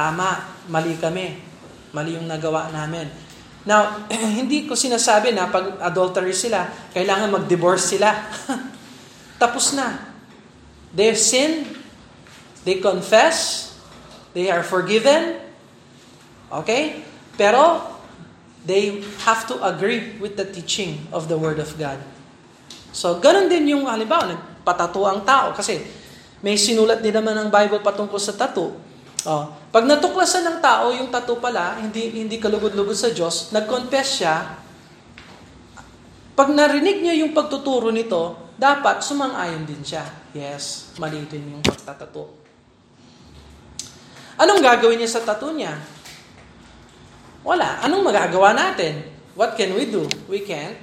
Tama, 0.00 0.56
mali 0.72 0.96
kami. 0.96 1.36
Mali 1.92 2.16
yung 2.16 2.24
nagawa 2.24 2.72
namin. 2.72 3.04
Now, 3.68 4.08
hindi 4.40 4.64
ko 4.64 4.72
sinasabi 4.72 5.36
na 5.36 5.52
pag 5.52 5.76
adultery 5.76 6.32
sila, 6.32 6.64
kailangan 6.96 7.28
mag-divorce 7.28 7.92
sila. 7.92 8.08
Tapos 9.42 9.76
na. 9.76 10.00
They 10.96 11.12
sin, 11.12 11.68
they 12.64 12.80
confess, 12.80 13.68
they 14.32 14.48
are 14.48 14.64
forgiven. 14.64 15.36
Okay? 16.48 17.04
Pero, 17.36 17.84
they 18.64 19.04
have 19.28 19.44
to 19.52 19.60
agree 19.60 20.16
with 20.16 20.40
the 20.40 20.48
teaching 20.48 21.04
of 21.12 21.28
the 21.28 21.36
Word 21.36 21.60
of 21.60 21.76
God. 21.76 22.00
So, 22.96 23.20
ganun 23.20 23.52
din 23.52 23.76
yung, 23.76 23.84
halimbawa, 23.84 24.32
nagpatato 24.32 25.04
ang 25.04 25.28
tao 25.28 25.52
kasi 25.52 25.84
may 26.40 26.56
sinulat 26.56 27.04
din 27.04 27.12
naman 27.12 27.36
ng 27.36 27.48
Bible 27.52 27.84
patungkol 27.84 28.16
sa 28.16 28.32
tattoo. 28.32 28.88
Oh, 29.28 29.52
pag 29.68 29.84
natuklasan 29.84 30.48
ng 30.48 30.58
tao 30.64 30.96
yung 30.96 31.12
tattoo 31.12 31.36
pala, 31.36 31.76
hindi 31.76 32.08
hindi 32.08 32.40
kalugod-lugod 32.40 32.96
sa 32.96 33.12
Diyos, 33.12 33.52
nag-confess 33.52 34.08
siya, 34.16 34.36
pag 36.32 36.48
narinig 36.48 37.04
niya 37.04 37.20
yung 37.20 37.36
pagtuturo 37.36 37.92
nito, 37.92 38.48
dapat 38.56 39.04
sumang-ayon 39.04 39.68
din 39.68 39.84
siya. 39.84 40.08
Yes, 40.32 40.96
mali 40.96 41.20
din 41.28 41.52
yung 41.52 41.60
pagtatato. 41.60 42.32
Anong 44.40 44.64
gagawin 44.64 44.96
niya 44.96 45.20
sa 45.20 45.24
tattoo 45.24 45.52
niya? 45.52 45.76
Wala. 47.44 47.84
Anong 47.84 48.08
magagawa 48.08 48.56
natin? 48.56 49.04
What 49.36 49.52
can 49.52 49.76
we 49.76 49.84
do? 49.88 50.08
We 50.32 50.48
can't. 50.48 50.80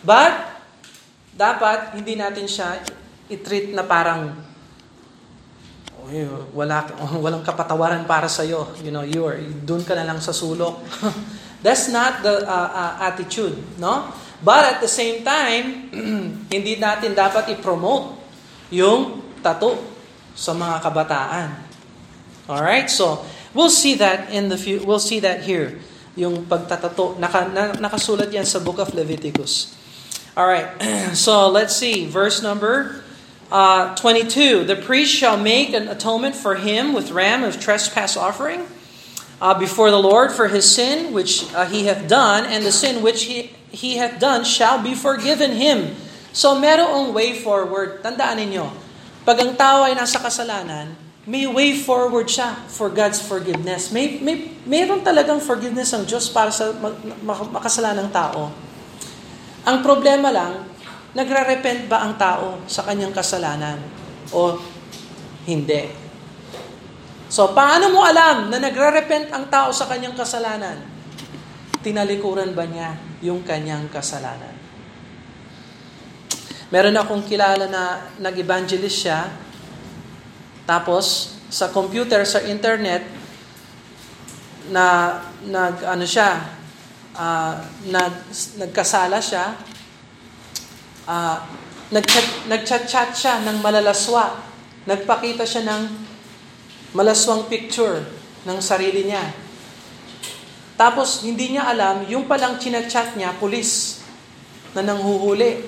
But, 0.00 0.32
dapat 1.36 1.96
hindi 1.96 2.16
natin 2.16 2.48
siya 2.48 2.80
i-treat 3.28 3.76
na 3.76 3.84
parang 3.84 4.32
wala 6.54 6.86
walang 7.24 7.44
kapatawaran 7.46 8.04
para 8.04 8.26
sa 8.26 8.42
iyo. 8.42 8.70
You 8.82 8.90
know, 8.94 9.06
you 9.06 9.22
are 9.26 9.38
doon 9.40 9.82
ka 9.82 9.94
na 9.94 10.06
lang 10.06 10.18
sa 10.18 10.34
sulok. 10.34 10.82
That's 11.64 11.92
not 11.92 12.24
the 12.24 12.46
uh, 12.48 12.70
uh, 12.72 12.94
attitude, 13.12 13.56
no? 13.76 14.08
But 14.40 14.76
at 14.76 14.78
the 14.80 14.88
same 14.88 15.20
time, 15.20 15.92
hindi 16.54 16.80
natin 16.80 17.12
dapat 17.12 17.52
i-promote 17.52 18.16
yung 18.72 19.20
tattoo 19.44 19.76
sa 20.32 20.56
mga 20.56 20.80
kabataan. 20.80 21.48
All 22.48 22.64
right? 22.64 22.88
So, 22.88 23.20
We'll 23.50 23.72
see 23.72 23.98
that 23.98 24.30
in 24.30 24.48
the 24.48 24.54
few, 24.54 24.82
we'll 24.86 25.02
see 25.02 25.18
that 25.20 25.42
here. 25.42 25.78
Yung 26.14 26.46
pagtatato, 26.46 27.18
naka, 27.18 27.50
na, 27.50 27.74
nakasulat 27.74 28.30
yan 28.30 28.46
sa 28.46 28.62
book 28.62 28.78
of 28.78 28.94
Leviticus. 28.94 29.74
All 30.38 30.46
right. 30.46 30.70
so 31.18 31.50
let's 31.50 31.74
see 31.74 32.06
verse 32.06 32.38
number 32.38 33.02
uh, 33.50 33.94
22. 33.94 34.64
The 34.64 34.76
priest 34.78 35.12
shall 35.12 35.36
make 35.36 35.74
an 35.74 35.88
atonement 35.88 36.34
for 36.34 36.56
him 36.56 36.94
with 36.94 37.10
ram 37.10 37.42
of 37.44 37.60
trespass 37.60 38.16
offering 38.16 38.66
uh, 39.40 39.58
before 39.58 39.90
the 39.90 40.00
Lord 40.00 40.32
for 40.32 40.48
his 40.48 40.68
sin 40.68 41.12
which 41.12 41.48
uh, 41.54 41.66
he 41.66 41.86
hath 41.86 42.06
done, 42.06 42.46
and 42.46 42.64
the 42.64 42.72
sin 42.72 43.02
which 43.02 43.24
he, 43.24 43.50
he 43.72 43.96
hath 43.96 44.20
done 44.20 44.44
shall 44.44 44.82
be 44.82 44.94
forgiven 44.94 45.58
him. 45.58 45.96
So 46.30 46.54
merong 46.54 47.10
way 47.10 47.34
forward. 47.34 48.06
Tandaan 48.06 48.38
ninyo, 48.38 48.70
pag 49.26 49.42
ang 49.42 49.58
tao 49.58 49.82
ay 49.82 49.98
nasa 49.98 50.22
kasalanan, 50.22 50.94
may 51.26 51.44
way 51.44 51.74
forward 51.74 52.30
siya 52.30 52.54
for 52.70 52.88
God's 52.88 53.18
forgiveness. 53.18 53.90
May, 53.90 54.22
may, 54.22 54.54
mayroon 54.64 55.02
talagang 55.02 55.42
forgiveness 55.42 55.92
ang 55.92 56.06
Diyos 56.06 56.30
para 56.30 56.54
sa 56.54 56.70
makasalanang 57.50 58.08
tao. 58.14 58.54
Ang 59.66 59.84
problema 59.84 60.32
lang, 60.32 60.69
nagre-repent 61.16 61.90
ba 61.90 62.06
ang 62.06 62.14
tao 62.14 62.62
sa 62.70 62.86
kanyang 62.86 63.14
kasalanan? 63.14 63.78
O 64.30 64.58
hindi? 65.46 65.90
So, 67.30 67.54
paano 67.54 67.94
mo 67.94 68.02
alam 68.02 68.50
na 68.50 68.58
nagre-repent 68.58 69.30
ang 69.30 69.46
tao 69.46 69.70
sa 69.70 69.86
kanyang 69.86 70.18
kasalanan? 70.18 70.82
Tinalikuran 71.80 72.52
ba 72.54 72.66
niya 72.66 72.98
yung 73.22 73.46
kanyang 73.46 73.86
kasalanan? 73.90 74.54
Meron 76.70 76.94
akong 76.94 77.26
kilala 77.26 77.66
na 77.66 78.10
nag-evangelist 78.22 78.98
siya, 79.06 79.26
tapos, 80.66 81.34
sa 81.50 81.74
computer, 81.74 82.22
sa 82.22 82.46
internet, 82.46 83.02
na 84.70 85.18
nag 85.50 85.82
ano 85.82 86.06
siya, 86.06 86.46
uh, 87.18 87.58
nag 87.90 88.14
nagkasala 88.62 89.18
siya, 89.18 89.58
uh, 91.06 91.36
nag-chat, 91.94 92.50
nag-chat 92.50 93.12
siya 93.14 93.44
ng 93.46 93.60
malalaswa. 93.60 94.40
Nagpakita 94.88 95.44
siya 95.44 95.68
ng 95.68 95.82
malaswang 96.96 97.46
picture 97.46 98.02
ng 98.48 98.58
sarili 98.58 99.06
niya. 99.06 99.22
Tapos, 100.80 101.22
hindi 101.22 101.52
niya 101.52 101.68
alam, 101.68 102.08
yung 102.08 102.24
palang 102.24 102.56
chinachat 102.56 103.12
niya, 103.14 103.36
pulis 103.36 104.00
na 104.72 104.80
nanghuhuli. 104.80 105.60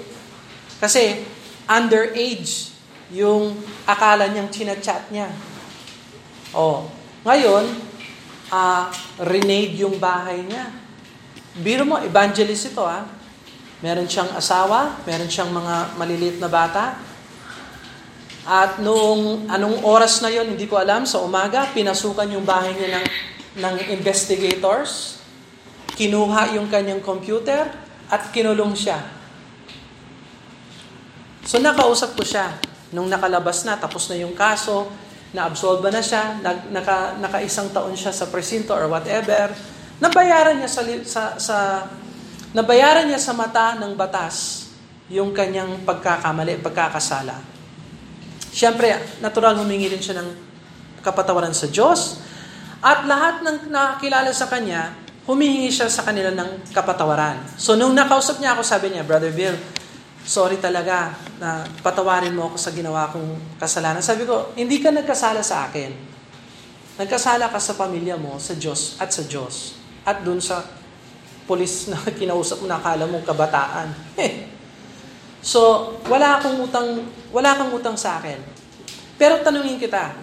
Kasi, 0.80 1.20
underage 1.68 2.72
yung 3.12 3.60
akala 3.84 4.32
niyang 4.32 4.48
chinachat 4.48 5.12
niya. 5.12 5.28
Oh, 6.56 6.88
ngayon, 7.28 7.68
uh, 8.48 8.88
renade 9.20 9.76
yung 9.84 10.00
bahay 10.00 10.44
niya. 10.48 10.72
Biro 11.60 11.84
mo, 11.84 12.00
evangelist 12.00 12.72
ito 12.72 12.80
ah. 12.80 13.04
Meron 13.82 14.06
siyang 14.06 14.30
asawa, 14.38 15.02
meron 15.02 15.26
siyang 15.26 15.50
mga 15.50 15.98
maliliit 15.98 16.38
na 16.38 16.46
bata. 16.46 17.02
At 18.46 18.78
noong 18.78 19.50
anong 19.50 19.82
oras 19.82 20.22
na 20.22 20.30
yon 20.30 20.54
hindi 20.54 20.70
ko 20.70 20.78
alam, 20.78 21.02
sa 21.02 21.18
umaga, 21.18 21.66
pinasukan 21.74 22.30
yung 22.30 22.46
bahay 22.46 22.74
niya 22.78 23.02
ng, 23.02 23.06
ng 23.58 23.76
investigators. 23.98 25.18
Kinuha 25.98 26.54
yung 26.54 26.70
kanyang 26.70 27.02
computer 27.02 27.68
at 28.06 28.30
kinulong 28.30 28.78
siya. 28.78 29.02
So 31.42 31.58
nakausap 31.58 32.14
ko 32.14 32.22
siya 32.22 32.54
nung 32.94 33.10
nakalabas 33.10 33.66
na, 33.66 33.74
tapos 33.80 34.06
na 34.06 34.20
yung 34.20 34.36
kaso, 34.36 34.86
na-absolve 35.32 35.88
na 35.88 36.04
siya, 36.04 36.38
nag, 36.44 36.68
naka, 36.68 37.16
naka-isang 37.18 37.72
taon 37.72 37.96
siya 37.96 38.12
sa 38.12 38.28
presinto 38.28 38.76
or 38.76 38.86
whatever, 38.86 39.48
nabayaran 39.96 40.60
niya 40.60 40.70
sa, 40.70 40.82
sa, 41.08 41.22
sa 41.40 41.56
nabayaran 42.52 43.08
niya 43.08 43.20
sa 43.20 43.32
mata 43.32 43.76
ng 43.80 43.96
batas 43.96 44.68
yung 45.12 45.36
kanyang 45.36 45.84
pagkakamali, 45.84 46.60
pagkakasala. 46.64 47.36
Siyempre, 48.52 49.20
natural 49.20 49.56
humingi 49.60 49.88
din 49.88 50.00
siya 50.00 50.20
ng 50.20 50.28
kapatawaran 51.00 51.52
sa 51.56 51.68
Diyos. 51.68 52.20
At 52.84 53.08
lahat 53.08 53.40
ng 53.44 53.72
nakakilala 53.72 54.32
sa 54.32 54.48
kanya, 54.48 54.92
humihingi 55.24 55.72
siya 55.72 55.88
sa 55.88 56.04
kanila 56.04 56.32
ng 56.32 56.72
kapatawaran. 56.72 57.56
So, 57.56 57.76
nung 57.76 57.96
nakausap 57.96 58.40
niya 58.40 58.56
ako, 58.56 58.62
sabi 58.64 58.92
niya, 58.92 59.06
Brother 59.06 59.32
Bill, 59.32 59.56
sorry 60.22 60.58
talaga 60.58 61.14
na 61.38 61.66
patawarin 61.82 62.34
mo 62.34 62.52
ako 62.52 62.56
sa 62.58 62.70
ginawa 62.70 63.10
kong 63.10 63.58
kasalanan. 63.58 64.02
Sabi 64.04 64.26
ko, 64.26 64.54
hindi 64.54 64.78
ka 64.78 64.94
nagkasala 64.94 65.40
sa 65.42 65.70
akin. 65.70 65.90
Nagkasala 67.00 67.48
ka 67.48 67.58
sa 67.58 67.74
pamilya 67.74 68.20
mo, 68.20 68.36
sa 68.36 68.52
Diyos 68.54 69.00
at 69.00 69.10
sa 69.10 69.24
Diyos. 69.24 69.78
At 70.02 70.26
dun 70.26 70.42
sa 70.42 70.81
polis 71.52 71.92
na 71.92 72.00
kinausap 72.20 72.64
mo, 72.64 72.66
nakala 72.72 73.04
mong 73.04 73.28
kabataan. 73.28 73.92
so, 75.52 75.92
wala 76.08 76.40
akong 76.40 76.64
utang, 76.64 77.04
wala 77.28 77.52
kang 77.52 77.68
utang 77.76 77.96
sa 78.00 78.16
akin. 78.16 78.40
Pero 79.20 79.44
tanungin 79.44 79.76
kita, 79.76 80.16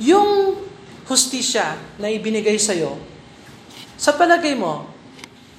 yung 0.00 0.56
hustisya 1.04 1.76
na 2.00 2.08
ibinigay 2.08 2.56
sa'yo, 2.56 2.96
sa 4.00 4.16
palagay 4.16 4.56
mo, 4.56 4.88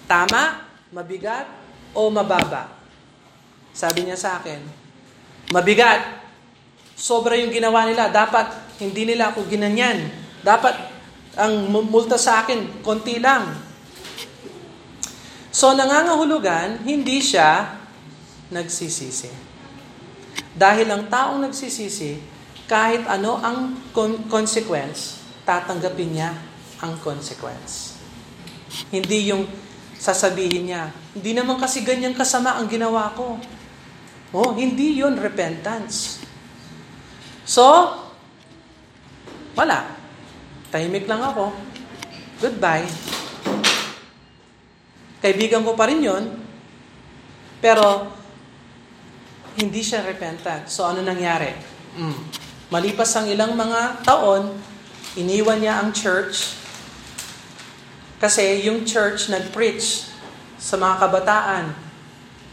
tama, 0.10 0.66
mabigat, 0.90 1.46
o 1.94 2.10
mababa? 2.10 2.74
Sabi 3.74 4.10
niya 4.10 4.18
sa 4.18 4.42
akin, 4.42 4.62
mabigat. 5.54 6.26
Sobra 6.98 7.38
yung 7.38 7.54
ginawa 7.54 7.86
nila. 7.86 8.10
Dapat 8.10 8.78
hindi 8.82 9.06
nila 9.06 9.30
ako 9.30 9.46
ginanyan. 9.46 10.10
Dapat 10.42 10.76
ang 11.38 11.70
multa 11.70 12.18
sa 12.18 12.42
akin, 12.42 12.82
konti 12.82 13.22
lang. 13.22 13.67
So 15.58 15.74
nangangahulugan, 15.74 16.86
hindi 16.86 17.18
siya 17.18 17.82
nagsisisi. 18.54 19.34
Dahil 20.54 20.86
ang 20.86 21.10
taong 21.10 21.42
nagsisisi, 21.50 22.22
kahit 22.70 23.10
ano 23.10 23.42
ang 23.42 23.74
consequence, 24.30 25.18
tatanggapin 25.50 26.14
niya 26.14 26.30
ang 26.78 27.02
consequence. 27.02 27.98
Hindi 28.94 29.34
yung 29.34 29.50
sasabihin 29.98 30.70
niya, 30.70 30.94
hindi 31.18 31.34
naman 31.34 31.58
kasi 31.58 31.82
ganyan 31.82 32.14
kasama 32.14 32.54
ang 32.54 32.70
ginawa 32.70 33.18
ko. 33.18 33.42
Oh, 34.38 34.54
hindi 34.54 35.02
yon 35.02 35.18
repentance. 35.18 36.22
So, 37.50 37.98
wala. 39.58 39.90
tahimik 40.70 41.10
lang 41.10 41.26
ako. 41.26 41.50
Goodbye. 42.46 42.86
Kaibigan 45.24 45.66
ko 45.66 45.74
pa 45.74 45.90
rin 45.90 46.06
yon, 46.06 46.24
pero 47.58 48.14
hindi 49.58 49.82
siya 49.82 50.06
repentant. 50.06 50.70
So 50.70 50.86
ano 50.86 51.02
nangyari? 51.02 51.50
Mm. 51.98 52.22
Malipas 52.70 53.10
ang 53.18 53.26
ilang 53.26 53.58
mga 53.58 54.06
taon, 54.06 54.54
iniwan 55.18 55.58
niya 55.58 55.82
ang 55.82 55.90
church 55.96 56.58
kasi 58.18 58.66
yung 58.66 58.82
church 58.82 59.30
nag-preach 59.30 60.10
sa 60.58 60.74
mga 60.74 61.06
kabataan 61.06 61.66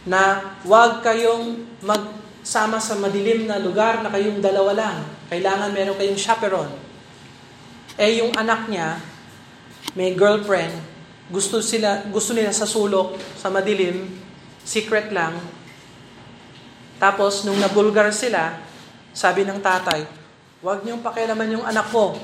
na 0.04 0.52
huwag 0.60 1.00
kayong 1.00 1.64
magsama 1.80 2.76
sa 2.76 3.00
madilim 3.00 3.48
na 3.48 3.56
lugar 3.56 4.04
na 4.04 4.12
kayong 4.12 4.44
dalawa 4.44 4.76
lang. 4.76 4.98
Kailangan 5.32 5.72
meron 5.72 5.96
kayong 5.96 6.20
chaperon. 6.20 6.68
Eh 7.96 8.20
yung 8.20 8.36
anak 8.36 8.68
niya, 8.68 9.00
may 9.96 10.12
girlfriend, 10.12 10.76
gusto 11.34 11.58
sila 11.58 12.06
gusto 12.14 12.30
nila 12.30 12.54
sa 12.54 12.62
sulok, 12.62 13.18
sa 13.34 13.50
madilim, 13.50 14.06
secret 14.62 15.10
lang. 15.10 15.34
Tapos 17.02 17.42
nung 17.42 17.58
nabulgar 17.58 18.14
sila, 18.14 18.62
sabi 19.10 19.42
ng 19.42 19.58
tatay, 19.58 20.06
"Huwag 20.62 20.86
niyong 20.86 21.02
pakialaman 21.02 21.58
yung 21.58 21.66
anak 21.66 21.90
ko." 21.90 22.14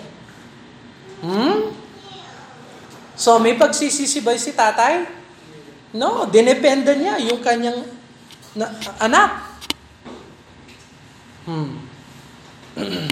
Hmm? 1.27 1.75
So 3.19 3.43
may 3.43 3.59
pagsisisibay 3.59 4.39
si 4.39 4.55
tatay? 4.55 5.05
No, 5.91 6.31
dinependa 6.31 6.95
niya 6.95 7.19
yung 7.19 7.43
kanyang 7.43 7.83
na, 8.55 8.71
anak. 9.03 9.59
Hmm. 11.51 11.83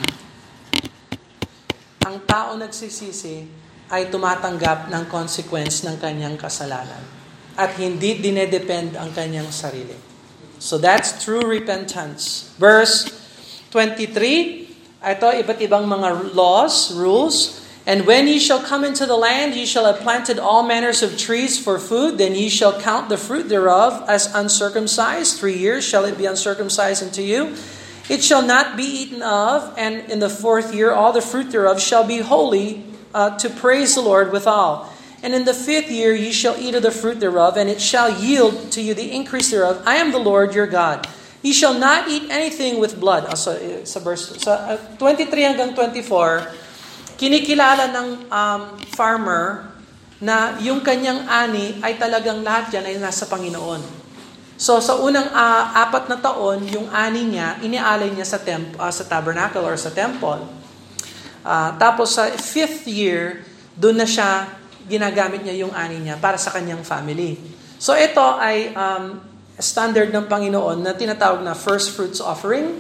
Ang 2.09 2.17
tao 2.25 2.55
nagsisisi 2.55 3.68
ay 3.89 4.13
tumatanggap 4.13 4.93
ng 4.93 5.05
consequence 5.09 5.85
ng 5.85 5.97
kanyang 5.97 6.37
kasalanan 6.37 7.01
at 7.59 7.75
hindi 7.81 8.21
dinedepend 8.23 8.95
ang 8.95 9.11
kanyang 9.11 9.51
sarili. 9.51 9.97
So 10.63 10.79
that's 10.79 11.23
true 11.23 11.43
repentance. 11.43 12.55
Verse 12.55 13.11
23, 13.75 14.69
ito 15.03 15.27
iba't 15.27 15.59
ibang 15.63 15.87
mga 15.87 16.35
laws, 16.35 16.95
rules. 16.95 17.63
And 17.89 18.05
when 18.05 18.29
ye 18.29 18.37
shall 18.37 18.61
come 18.61 18.85
into 18.85 19.09
the 19.09 19.17
land, 19.17 19.57
ye 19.57 19.65
shall 19.65 19.89
have 19.89 20.05
planted 20.05 20.37
all 20.37 20.61
manners 20.61 21.01
of 21.01 21.17
trees 21.17 21.57
for 21.57 21.81
food, 21.81 22.21
then 22.21 22.37
ye 22.37 22.53
shall 22.53 22.77
count 22.77 23.09
the 23.09 23.17
fruit 23.17 23.49
thereof 23.49 24.05
as 24.05 24.29
uncircumcised. 24.37 25.41
Three 25.41 25.57
years 25.57 25.89
shall 25.89 26.05
it 26.05 26.21
be 26.21 26.29
uncircumcised 26.29 27.01
unto 27.01 27.25
you. 27.25 27.57
It 28.09 28.21
shall 28.25 28.45
not 28.45 28.77
be 28.77 28.85
eaten 28.85 29.25
of, 29.25 29.73
and 29.77 30.05
in 30.13 30.21
the 30.21 30.29
fourth 30.33 30.73
year 30.73 30.93
all 30.93 31.13
the 31.13 31.25
fruit 31.25 31.49
thereof 31.53 31.81
shall 31.81 32.05
be 32.05 32.21
holy 32.21 32.88
uh, 33.15 33.37
to 33.39 33.49
praise 33.49 33.95
the 33.95 34.03
Lord 34.03 34.33
withal. 34.33 34.93
And 35.23 35.35
in 35.35 35.45
the 35.45 35.55
fifth 35.55 35.91
year 35.91 36.15
ye 36.15 36.31
shall 36.31 36.55
eat 36.57 36.75
of 36.75 36.83
the 36.83 36.95
fruit 36.95 37.19
thereof, 37.19 37.57
and 37.59 37.69
it 37.69 37.83
shall 37.83 38.09
yield 38.09 38.71
to 38.73 38.81
you 38.81 38.95
the 38.95 39.11
increase 39.11 39.51
thereof. 39.51 39.83
I 39.87 39.97
am 39.99 40.13
the 40.13 40.23
Lord 40.23 40.55
your 40.55 40.71
God. 40.71 41.07
Ye 41.43 41.53
shall 41.53 41.75
not 41.75 42.07
eat 42.07 42.31
anything 42.31 42.79
with 42.79 42.99
blood. 42.99 43.27
Uh, 43.27 43.35
so, 43.35 43.55
uh, 43.55 43.83
sa 43.87 43.99
verse 43.99 44.39
sa, 44.43 44.75
uh, 44.75 44.99
23 44.99 45.55
hanggang 45.55 45.71
24, 45.75 46.51
kinikilala 47.19 47.91
ng 47.95 48.09
um, 48.31 48.61
farmer 48.95 49.71
na 50.19 50.59
yung 50.59 50.83
kanyang 50.83 51.27
ani 51.31 51.79
ay 51.83 51.95
talagang 51.95 52.43
lahat 52.43 52.79
yan 52.79 52.85
ay 52.87 52.99
nasa 52.99 53.27
Panginoon. 53.31 53.83
So 54.59 54.83
sa 54.83 54.99
unang 54.99 55.31
uh, 55.31 55.65
apat 55.87 56.11
na 56.11 56.19
taon, 56.19 56.67
yung 56.67 56.91
ani 56.91 57.23
niya, 57.23 57.63
inialay 57.63 58.11
niya 58.11 58.27
sa, 58.27 58.43
temp, 58.43 58.75
uh, 58.75 58.91
sa 58.91 59.07
tabernacle 59.07 59.63
or 59.63 59.79
sa 59.79 59.95
temple. 59.95 60.43
Uh, 61.49 61.73
tapos 61.81 62.13
sa 62.13 62.29
fifth 62.37 62.85
year, 62.85 63.41
doon 63.73 63.97
na 63.97 64.05
siya, 64.05 64.53
ginagamit 64.85 65.41
niya 65.41 65.65
yung 65.65 65.73
ani 65.73 65.97
niya 65.97 66.21
para 66.21 66.37
sa 66.37 66.53
kanyang 66.53 66.85
family. 66.85 67.41
So 67.81 67.97
ito 67.97 68.21
ay 68.21 68.77
um, 68.77 69.17
standard 69.57 70.13
ng 70.13 70.29
Panginoon 70.29 70.85
na 70.85 70.93
tinatawag 70.93 71.41
na 71.41 71.57
first 71.57 71.97
fruits 71.97 72.21
offering 72.21 72.77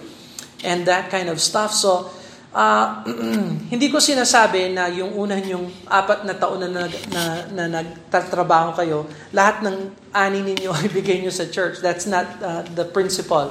and 0.62 0.84
that 0.84 1.10
kind 1.10 1.32
of 1.32 1.40
stuff. 1.40 1.74
So, 1.74 2.10
uh, 2.54 3.02
hindi 3.72 3.86
ko 3.90 3.98
sinasabi 3.98 4.74
na 4.74 4.86
yung 4.90 5.14
unan 5.14 5.42
yung 5.46 5.66
apat 5.86 6.22
na 6.26 6.34
taon 6.38 6.62
na, 6.66 6.70
nag, 6.70 6.92
na, 7.10 7.22
na 7.50 7.64
nagtatrabaho 7.82 8.78
kayo, 8.78 9.06
lahat 9.34 9.62
ng 9.66 9.76
ani 10.14 10.42
ninyo 10.42 10.70
ay 10.78 10.86
bigay 10.90 11.22
nyo 11.22 11.32
sa 11.34 11.46
church. 11.50 11.82
That's 11.82 12.06
not 12.06 12.26
uh, 12.42 12.62
the 12.74 12.86
principle. 12.86 13.50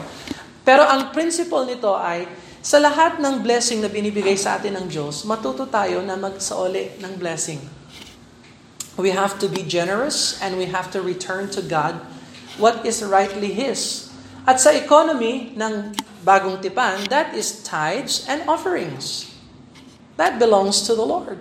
Pero 0.68 0.84
ang 0.84 1.16
principle 1.16 1.64
nito 1.64 1.96
ay, 1.96 2.28
sa 2.68 2.84
lahat 2.84 3.24
ng 3.24 3.48
blessing 3.48 3.80
na 3.80 3.88
binibigay 3.88 4.36
sa 4.36 4.60
atin 4.60 4.76
ng 4.76 4.92
Diyos, 4.92 5.24
matuto 5.24 5.64
tayo 5.72 6.04
na 6.04 6.20
magsaoli 6.20 7.00
ng 7.00 7.16
blessing. 7.16 7.64
We 9.00 9.16
have 9.16 9.40
to 9.40 9.48
be 9.48 9.64
generous 9.64 10.36
and 10.44 10.60
we 10.60 10.68
have 10.68 10.92
to 10.92 11.00
return 11.00 11.48
to 11.56 11.64
God 11.64 12.04
what 12.60 12.84
is 12.84 13.00
rightly 13.00 13.56
His. 13.56 14.12
At 14.44 14.60
sa 14.60 14.76
economy 14.76 15.56
ng 15.56 15.96
bagong 16.28 16.60
tipan, 16.60 17.08
that 17.08 17.32
is 17.32 17.64
tithes 17.64 18.28
and 18.28 18.44
offerings. 18.52 19.32
That 20.20 20.36
belongs 20.36 20.84
to 20.92 20.98
the 20.98 21.08
Lord. 21.08 21.40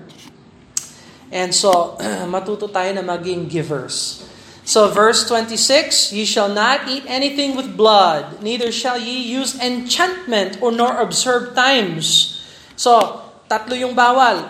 And 1.34 1.50
so, 1.50 1.98
matuto 2.30 2.70
tayo 2.70 2.94
na 2.94 3.02
maging 3.02 3.50
givers. 3.50 4.25
So 4.66 4.90
verse 4.90 5.22
26, 5.30 6.10
Ye 6.10 6.26
shall 6.26 6.50
not 6.50 6.90
eat 6.90 7.06
anything 7.06 7.54
with 7.54 7.78
blood, 7.78 8.42
neither 8.42 8.74
shall 8.74 8.98
ye 8.98 9.22
use 9.22 9.54
enchantment 9.62 10.58
or 10.58 10.74
nor 10.74 10.98
observe 10.98 11.54
times. 11.54 12.42
So, 12.74 13.22
tatlo 13.46 13.78
yung 13.78 13.94
bawal. 13.94 14.42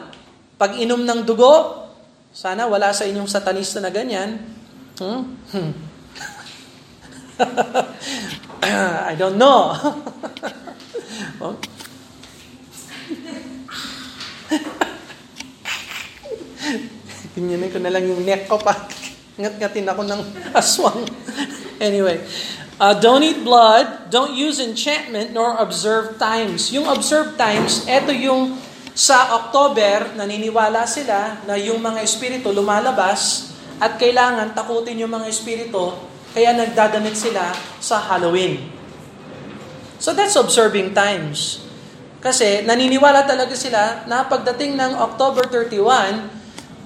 Pag 0.57 0.81
inom 0.81 1.05
ng 1.05 1.29
dugo, 1.29 1.85
sana 2.33 2.65
wala 2.65 2.97
sa 2.97 3.05
inyong 3.05 3.29
satanista 3.29 3.77
na 3.85 3.93
ganyan. 3.93 4.41
Hmm? 4.97 5.37
Hmm. 5.53 5.77
I 9.13 9.13
don't 9.21 9.37
know. 9.37 9.77
oh. 11.45 11.61
Pinyanin 17.37 17.69
ko 17.69 17.77
na 17.85 17.93
lang 17.93 18.09
yung 18.09 18.25
neck 18.25 18.49
ko 18.49 18.57
pa. 18.57 18.73
Ngat-ngatin 19.37 19.85
ako 19.85 20.03
ng 20.09 20.21
aswang. 20.57 21.05
anyway, 21.81 22.25
uh, 22.81 22.97
don't 22.97 23.21
eat 23.21 23.45
blood, 23.45 24.09
don't 24.09 24.33
use 24.33 24.61
enchantment, 24.61 25.37
nor 25.37 25.61
observe 25.61 26.17
times. 26.17 26.73
Yung 26.73 26.89
observe 26.89 27.37
times, 27.37 27.85
eto 27.85 28.13
yung 28.17 28.57
sa 28.97 29.37
October, 29.37 30.17
naniniwala 30.17 30.89
sila 30.89 31.45
na 31.45 31.61
yung 31.61 31.85
mga 31.85 32.01
espiritu 32.01 32.49
lumalabas 32.49 33.53
at 33.77 34.01
kailangan 34.01 34.57
takutin 34.57 34.97
yung 34.97 35.13
mga 35.13 35.29
espiritu, 35.29 35.93
kaya 36.33 36.57
nagdadamit 36.57 37.13
sila 37.13 37.53
sa 37.77 38.01
Halloween. 38.01 38.73
So 40.01 40.17
that's 40.17 40.37
observing 40.37 40.97
times. 40.97 41.61
Kasi 42.25 42.65
naniniwala 42.65 43.29
talaga 43.29 43.53
sila 43.53 44.09
na 44.09 44.25
pagdating 44.25 44.81
ng 44.81 44.97
October 44.97 45.45
31, 45.45 46.36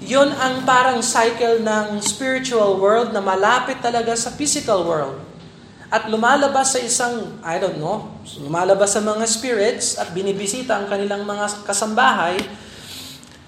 yun 0.01 0.33
ang 0.33 0.65
parang 0.65 1.05
cycle 1.05 1.61
ng 1.61 2.01
spiritual 2.01 2.81
world 2.81 3.13
na 3.13 3.21
malapit 3.21 3.85
talaga 3.85 4.17
sa 4.17 4.33
physical 4.33 4.89
world. 4.89 5.21
At 5.93 6.09
lumalabas 6.09 6.73
sa 6.73 6.81
isang, 6.81 7.37
I 7.45 7.61
don't 7.61 7.77
know, 7.77 8.09
lumalabas 8.41 8.97
sa 8.97 9.05
mga 9.05 9.29
spirits 9.29 10.01
at 10.01 10.17
binibisita 10.17 10.79
ang 10.79 10.89
kanilang 10.89 11.29
mga 11.29 11.69
kasambahay. 11.69 12.41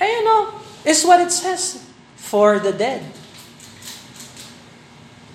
Eh, 0.00 0.20
know, 0.26 0.60
is 0.84 1.00
what 1.06 1.22
it 1.22 1.32
says. 1.32 1.80
For 2.18 2.58
the 2.58 2.72
dead. 2.72 3.04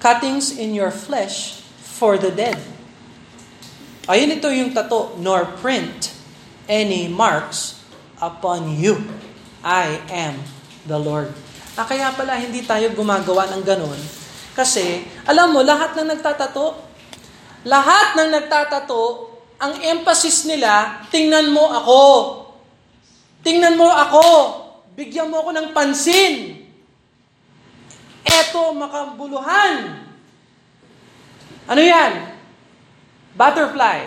Cuttings 0.02 0.52
in 0.52 0.74
your 0.74 0.92
flesh 0.92 1.62
for 1.82 2.18
the 2.18 2.32
dead. 2.32 2.58
Ayun 4.10 4.42
ito 4.42 4.50
yung 4.50 4.74
tato, 4.74 5.14
nor 5.22 5.46
print 5.62 6.18
any 6.66 7.06
marks 7.06 7.78
upon 8.18 8.74
you. 8.74 9.06
I 9.62 10.02
am 10.10 10.42
the 10.90 10.98
Lord. 10.98 11.30
Ah, 11.80 11.88
kaya 11.88 12.12
pala 12.12 12.36
hindi 12.36 12.68
tayo 12.68 12.92
gumagawa 12.92 13.48
ng 13.56 13.64
ganun. 13.64 13.96
Kasi, 14.52 15.08
alam 15.24 15.56
mo, 15.56 15.64
lahat 15.64 15.96
ng 15.96 16.12
nagtatato, 16.12 16.76
lahat 17.64 18.20
ng 18.20 18.36
nagtatato, 18.36 19.32
ang 19.56 19.80
emphasis 19.80 20.44
nila, 20.44 21.08
tingnan 21.08 21.56
mo 21.56 21.72
ako. 21.72 22.04
Tingnan 23.48 23.80
mo 23.80 23.88
ako. 23.88 24.28
Bigyan 25.00 25.32
mo 25.32 25.40
ako 25.40 25.56
ng 25.56 25.68
pansin. 25.72 26.68
Eto, 28.28 28.76
makabuluhan. 28.76 30.04
Ano 31.64 31.80
yan? 31.80 32.36
Butterfly. 33.40 34.00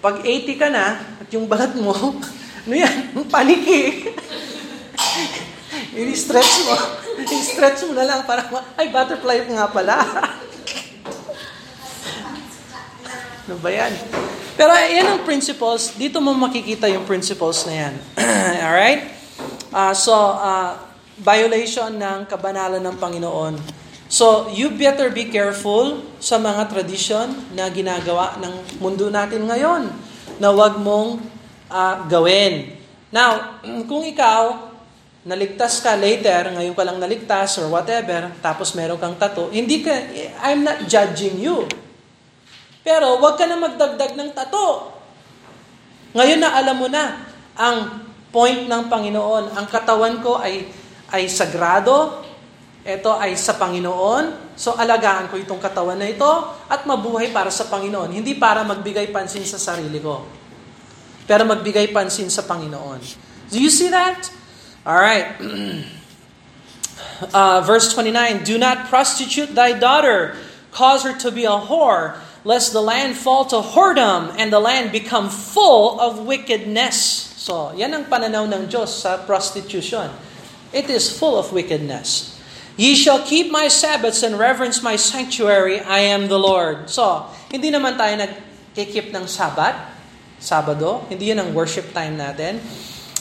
Pag 0.00 0.24
80 0.24 0.56
ka 0.56 0.68
na, 0.72 0.96
at 1.20 1.28
yung 1.28 1.44
balat 1.44 1.76
mo, 1.76 1.92
ano 2.66 2.74
yan? 2.74 3.14
Paniki. 3.30 4.10
I-stretch 5.94 6.54
mo. 6.66 6.74
I-stretch 7.22 7.86
mo 7.86 7.92
na 7.94 8.04
lang 8.04 8.20
para, 8.26 8.50
ay, 8.74 8.90
butterfly 8.90 9.46
nga 9.54 9.70
pala. 9.70 10.02
ano 13.46 13.54
ba 13.62 13.70
yan? 13.70 13.94
Pero 14.58 14.74
yan 14.74 15.06
ang 15.06 15.22
principles. 15.22 15.94
Dito 15.94 16.18
mo 16.18 16.34
makikita 16.34 16.90
yung 16.90 17.06
principles 17.06 17.62
na 17.70 17.86
yan. 17.86 17.94
Alright? 18.66 19.14
Uh, 19.70 19.94
so, 19.94 20.12
uh, 20.16 20.74
violation 21.22 21.94
ng 21.94 22.26
kabanalan 22.26 22.82
ng 22.82 22.96
Panginoon. 22.98 23.54
So, 24.10 24.50
you 24.50 24.74
better 24.74 25.10
be 25.14 25.30
careful 25.30 26.02
sa 26.18 26.38
mga 26.38 26.66
tradition 26.70 27.30
na 27.54 27.70
ginagawa 27.70 28.38
ng 28.42 28.82
mundo 28.82 29.06
natin 29.06 29.46
ngayon 29.46 29.90
na 30.42 30.50
wag 30.50 30.78
mong 30.82 31.35
uh, 31.76 31.94
gawin. 32.08 32.72
Now, 33.12 33.60
kung 33.84 34.02
ikaw, 34.08 34.72
naligtas 35.28 35.84
ka 35.84 35.92
later, 35.98 36.56
ngayon 36.56 36.72
ka 36.72 36.84
lang 36.86 36.96
naligtas 36.96 37.60
or 37.60 37.68
whatever, 37.68 38.32
tapos 38.40 38.72
meron 38.72 38.96
kang 38.96 39.18
tato, 39.20 39.52
hindi 39.52 39.84
ka, 39.84 39.92
I'm 40.40 40.64
not 40.64 40.88
judging 40.88 41.36
you. 41.36 41.68
Pero 42.80 43.18
wag 43.20 43.36
ka 43.36 43.44
na 43.44 43.58
magdagdag 43.58 44.14
ng 44.14 44.30
tato. 44.30 44.94
Ngayon 46.14 46.38
na 46.38 46.54
alam 46.54 46.76
mo 46.78 46.86
na 46.86 47.26
ang 47.58 48.06
point 48.30 48.70
ng 48.70 48.82
Panginoon, 48.86 49.58
ang 49.58 49.66
katawan 49.68 50.22
ko 50.22 50.38
ay 50.38 50.70
ay 51.10 51.30
sagrado, 51.30 52.22
ito 52.86 53.10
ay 53.14 53.34
sa 53.38 53.58
Panginoon, 53.58 54.54
so 54.58 54.74
alagaan 54.74 55.30
ko 55.30 55.38
itong 55.38 55.58
katawan 55.58 55.98
na 55.98 56.06
ito 56.06 56.30
at 56.66 56.82
mabuhay 56.86 57.30
para 57.34 57.50
sa 57.50 57.66
Panginoon, 57.66 58.10
hindi 58.10 58.34
para 58.38 58.62
magbigay 58.62 59.10
pansin 59.10 59.42
sa 59.46 59.58
sarili 59.58 59.98
ko. 59.98 60.26
Pero 61.26 61.42
magbigay 61.44 61.90
pansin 61.90 62.30
sa 62.30 62.46
Panginoon. 62.46 63.02
Do 63.50 63.58
you 63.58 63.70
see 63.70 63.90
that? 63.90 64.30
All 64.86 64.98
right. 64.98 65.36
Uh, 67.32 67.64
verse 67.64 67.96
29, 67.96 68.44
Do 68.44 68.60
not 68.60 68.92
prostitute 68.92 69.56
thy 69.56 69.72
daughter, 69.72 70.36
cause 70.68 71.00
her 71.00 71.16
to 71.16 71.32
be 71.32 71.48
a 71.48 71.56
whore, 71.56 72.20
lest 72.44 72.76
the 72.76 72.84
land 72.84 73.16
fall 73.16 73.48
to 73.48 73.56
whoredom 73.56 74.36
and 74.36 74.52
the 74.52 74.60
land 74.60 74.92
become 74.92 75.32
full 75.32 75.96
of 75.96 76.28
wickedness. 76.28 77.32
So, 77.40 77.72
yan 77.72 77.96
ang 77.96 78.04
pananaw 78.12 78.44
ng 78.52 78.68
Diyos 78.68 79.00
sa 79.00 79.16
prostitution. 79.24 80.12
It 80.76 80.92
is 80.92 81.08
full 81.08 81.40
of 81.40 81.56
wickedness. 81.56 82.36
Ye 82.76 82.92
shall 82.92 83.24
keep 83.24 83.48
my 83.48 83.72
Sabbaths 83.72 84.20
and 84.20 84.36
reverence 84.36 84.84
my 84.84 85.00
sanctuary. 85.00 85.80
I 85.80 86.12
am 86.12 86.28
the 86.28 86.36
Lord. 86.36 86.92
So, 86.92 87.32
hindi 87.48 87.72
naman 87.72 87.96
tayo 87.96 88.12
nag-keep 88.20 89.08
ng 89.08 89.24
Sabat, 89.24 89.95
Sabado. 90.36 91.08
Hindi 91.08 91.32
yan 91.32 91.40
ang 91.42 91.50
worship 91.56 91.90
time 91.96 92.16
natin. 92.16 92.60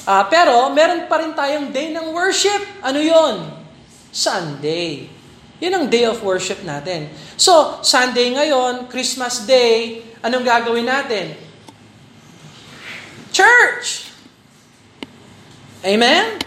Uh, 0.05 0.24
pero, 0.30 0.70
meron 0.70 1.09
pa 1.09 1.18
rin 1.18 1.34
tayong 1.34 1.74
day 1.74 1.89
ng 1.89 2.13
worship. 2.13 2.61
Ano 2.86 3.01
yon? 3.01 3.49
Sunday. 4.13 5.09
Yun 5.57 5.74
ang 5.74 5.86
day 5.88 6.03
of 6.05 6.20
worship 6.22 6.61
natin. 6.68 7.07
So, 7.39 7.80
Sunday 7.80 8.36
ngayon, 8.36 8.91
Christmas 8.91 9.47
Day, 9.47 10.03
anong 10.20 10.43
gagawin 10.43 10.86
natin? 10.86 11.36
Church! 13.32 14.11
Amen? 15.84 16.39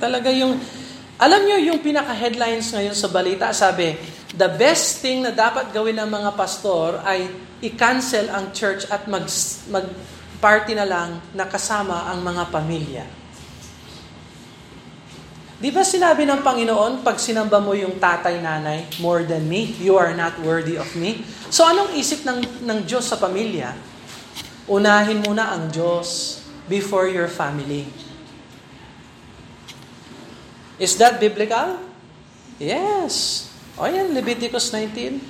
Talaga 0.00 0.32
yung, 0.32 0.56
alam 1.20 1.40
nyo 1.44 1.56
yung 1.60 1.78
pinaka-headlines 1.84 2.72
ngayon 2.72 2.96
sa 2.96 3.08
balita, 3.12 3.52
sabi, 3.52 3.94
the 4.42 4.50
best 4.58 4.98
thing 4.98 5.22
na 5.22 5.30
dapat 5.30 5.70
gawin 5.70 5.94
ng 6.02 6.10
mga 6.10 6.34
pastor 6.34 6.98
ay 7.06 7.30
i-cancel 7.62 8.26
ang 8.26 8.50
church 8.50 8.90
at 8.90 9.06
mag, 9.06 9.22
mag 9.70 9.86
party 10.42 10.74
na 10.74 10.82
lang 10.82 11.22
na 11.30 11.46
kasama 11.46 12.10
ang 12.10 12.26
mga 12.26 12.50
pamilya. 12.50 13.06
Di 15.62 15.70
ba 15.70 15.86
sinabi 15.86 16.26
ng 16.26 16.42
Panginoon, 16.42 17.06
pag 17.06 17.22
sinamba 17.22 17.62
mo 17.62 17.70
yung 17.70 18.02
tatay, 18.02 18.42
nanay, 18.42 18.90
more 18.98 19.22
than 19.22 19.46
me, 19.46 19.78
you 19.78 19.94
are 19.94 20.10
not 20.10 20.34
worthy 20.42 20.74
of 20.74 20.90
me? 20.98 21.22
So 21.46 21.62
anong 21.62 21.94
isip 21.94 22.26
ng, 22.26 22.66
ng 22.66 22.78
Diyos 22.82 23.06
sa 23.06 23.22
pamilya? 23.22 23.70
Unahin 24.66 25.22
muna 25.22 25.54
ang 25.54 25.70
Diyos 25.70 26.42
before 26.66 27.06
your 27.06 27.30
family. 27.30 27.86
Is 30.82 30.98
that 30.98 31.22
biblical? 31.22 31.78
Yes. 32.58 33.51
O 33.80 33.88
yan, 33.88 34.12
Leviticus 34.12 34.68
19. 34.74 35.20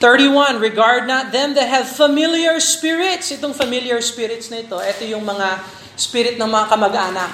31, 0.00 0.56
regard 0.64 1.04
not 1.04 1.28
them 1.28 1.52
that 1.52 1.68
have 1.68 1.84
familiar 1.84 2.56
spirits. 2.56 3.28
Itong 3.30 3.52
familiar 3.52 4.00
spirits 4.00 4.48
na 4.48 4.64
ito, 4.64 4.80
ito 4.80 5.04
yung 5.04 5.22
mga 5.22 5.60
spirit 5.92 6.40
ng 6.40 6.48
mga 6.48 6.66
kamag-anak. 6.72 7.32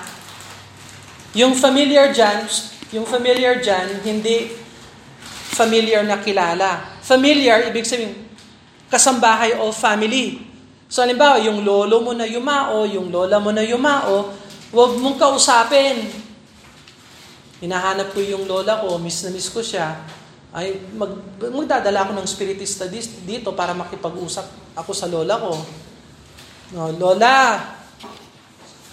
Yung 1.38 1.55
familiar 1.55 2.11
dyan, 2.11 2.42
yung 2.90 3.07
familiar 3.07 3.62
dyan, 3.62 4.03
hindi 4.03 4.51
familiar 5.55 6.03
na 6.03 6.18
kilala. 6.18 6.99
Familiar, 7.07 7.70
ibig 7.70 7.86
sabihin, 7.86 8.18
kasambahay 8.90 9.55
o 9.62 9.70
family. 9.70 10.42
So, 10.90 11.07
halimbawa, 11.07 11.38
yung 11.38 11.62
lolo 11.62 12.03
mo 12.03 12.12
na 12.12 12.26
yumao, 12.26 12.82
yung 12.84 13.14
lola 13.14 13.38
mo 13.38 13.55
na 13.55 13.62
yumao, 13.62 14.34
huwag 14.74 14.99
mong 14.99 15.16
kausapin. 15.22 16.25
Hinahanap 17.57 18.12
ko 18.12 18.20
yung 18.20 18.44
lola 18.44 18.84
ko, 18.84 19.00
miss 19.00 19.24
na 19.24 19.32
miss 19.32 19.48
ko 19.48 19.64
siya 19.64 19.96
ay 20.57 20.80
mag, 20.96 21.12
magdadala 21.40 22.09
ako 22.09 22.12
ng 22.16 22.28
spiritista 22.28 22.88
dito 22.88 23.52
para 23.52 23.76
makipag-usap 23.76 24.44
ako 24.76 24.92
sa 24.92 25.09
lola 25.09 25.40
ko. 25.40 25.57
No, 26.76 26.92
lola, 26.96 27.61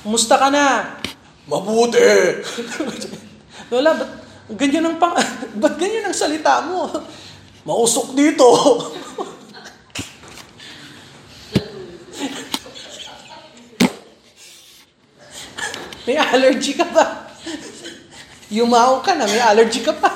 kumusta 0.04 0.38
ka 0.40 0.50
na? 0.52 0.96
Mabuti! 1.48 2.00
lola, 3.72 3.94
ba't 4.00 4.12
ganyan 4.56 4.86
ang 4.92 5.00
pang, 5.00 5.16
ba't 5.64 5.76
ganyan 5.76 6.06
ang 6.08 6.16
salita 6.16 6.62
mo? 6.64 6.88
Mausok 7.68 8.16
dito. 8.16 8.48
may 16.08 16.20
allergy 16.20 16.76
ka 16.76 16.84
ba? 16.92 17.32
Yumaw 18.54 19.02
ka 19.02 19.18
na, 19.18 19.26
may 19.26 19.42
allergy 19.42 19.82
ka 19.82 19.98
pa. 19.98 20.14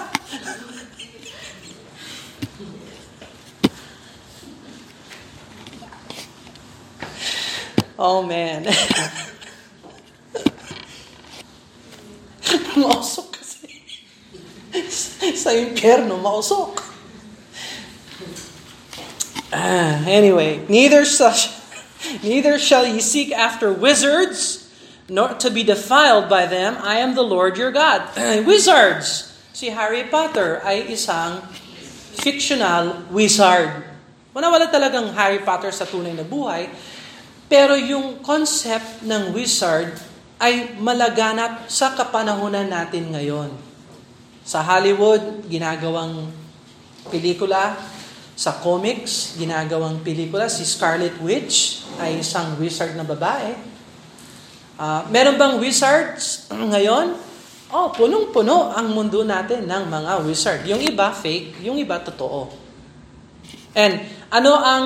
Oh, 7.97 8.21
man. 8.21 8.69
mausok 12.77 13.41
kasi. 13.41 13.81
Sa 15.33 15.49
impyerno, 15.57 16.21
mausok. 16.21 16.85
Ah, 19.49 20.05
anyway, 20.05 20.61
neither 20.69 21.05
such, 21.05 21.49
neither 22.21 22.59
shall 22.59 22.85
ye 22.85 23.01
seek 23.01 23.33
after 23.33 23.73
wizards, 23.73 24.56
nor 25.07 25.35
to 25.39 25.49
be 25.49 25.63
defiled 25.63 26.27
by 26.27 26.45
them. 26.45 26.75
I 26.83 26.99
am 26.99 27.15
the 27.15 27.23
Lord 27.23 27.55
your 27.55 27.71
God. 27.71 28.07
Wizards. 28.47 29.27
si 29.57 29.73
Harry 29.73 30.05
Potter 30.05 30.61
ay 30.61 30.93
isang 30.93 31.41
fictional 32.21 33.09
wizard. 33.09 33.73
Wala 34.29 34.53
wala 34.53 34.69
talagang 34.69 35.09
Harry 35.17 35.41
Potter 35.41 35.73
sa 35.73 35.89
tunay 35.89 36.13
na 36.13 36.21
buhay, 36.21 36.69
pero 37.49 37.73
yung 37.73 38.21
concept 38.21 39.01
ng 39.01 39.33
wizard 39.33 39.97
ay 40.37 40.77
malaganap 40.77 41.65
sa 41.65 41.97
kapanahunan 41.97 42.69
natin 42.69 43.09
ngayon. 43.09 43.49
Sa 44.45 44.61
Hollywood, 44.61 45.49
ginagawang 45.49 46.29
pelikula. 47.09 47.81
Sa 48.37 48.61
comics, 48.61 49.33
ginagawang 49.41 50.05
pelikula. 50.05 50.45
Si 50.53 50.61
Scarlet 50.69 51.17
Witch 51.17 51.81
ay 51.97 52.21
isang 52.21 52.53
wizard 52.61 52.93
na 52.93 53.01
babae. 53.01 53.57
Uh, 54.77 55.01
meron 55.09 55.41
bang 55.41 55.57
wizards 55.57 56.45
ngayon? 56.53 57.17
Oh, 57.73 57.89
punong-puno 57.91 58.71
ang 58.71 58.93
mundo 58.93 59.25
natin 59.25 59.65
ng 59.65 59.83
mga 59.89 60.11
wizard. 60.23 60.61
Yung 60.69 60.79
iba 60.79 61.09
fake, 61.11 61.65
yung 61.65 61.81
iba 61.81 61.97
totoo. 61.99 62.47
And 63.73 64.05
ano 64.29 64.53
ang 64.55 64.85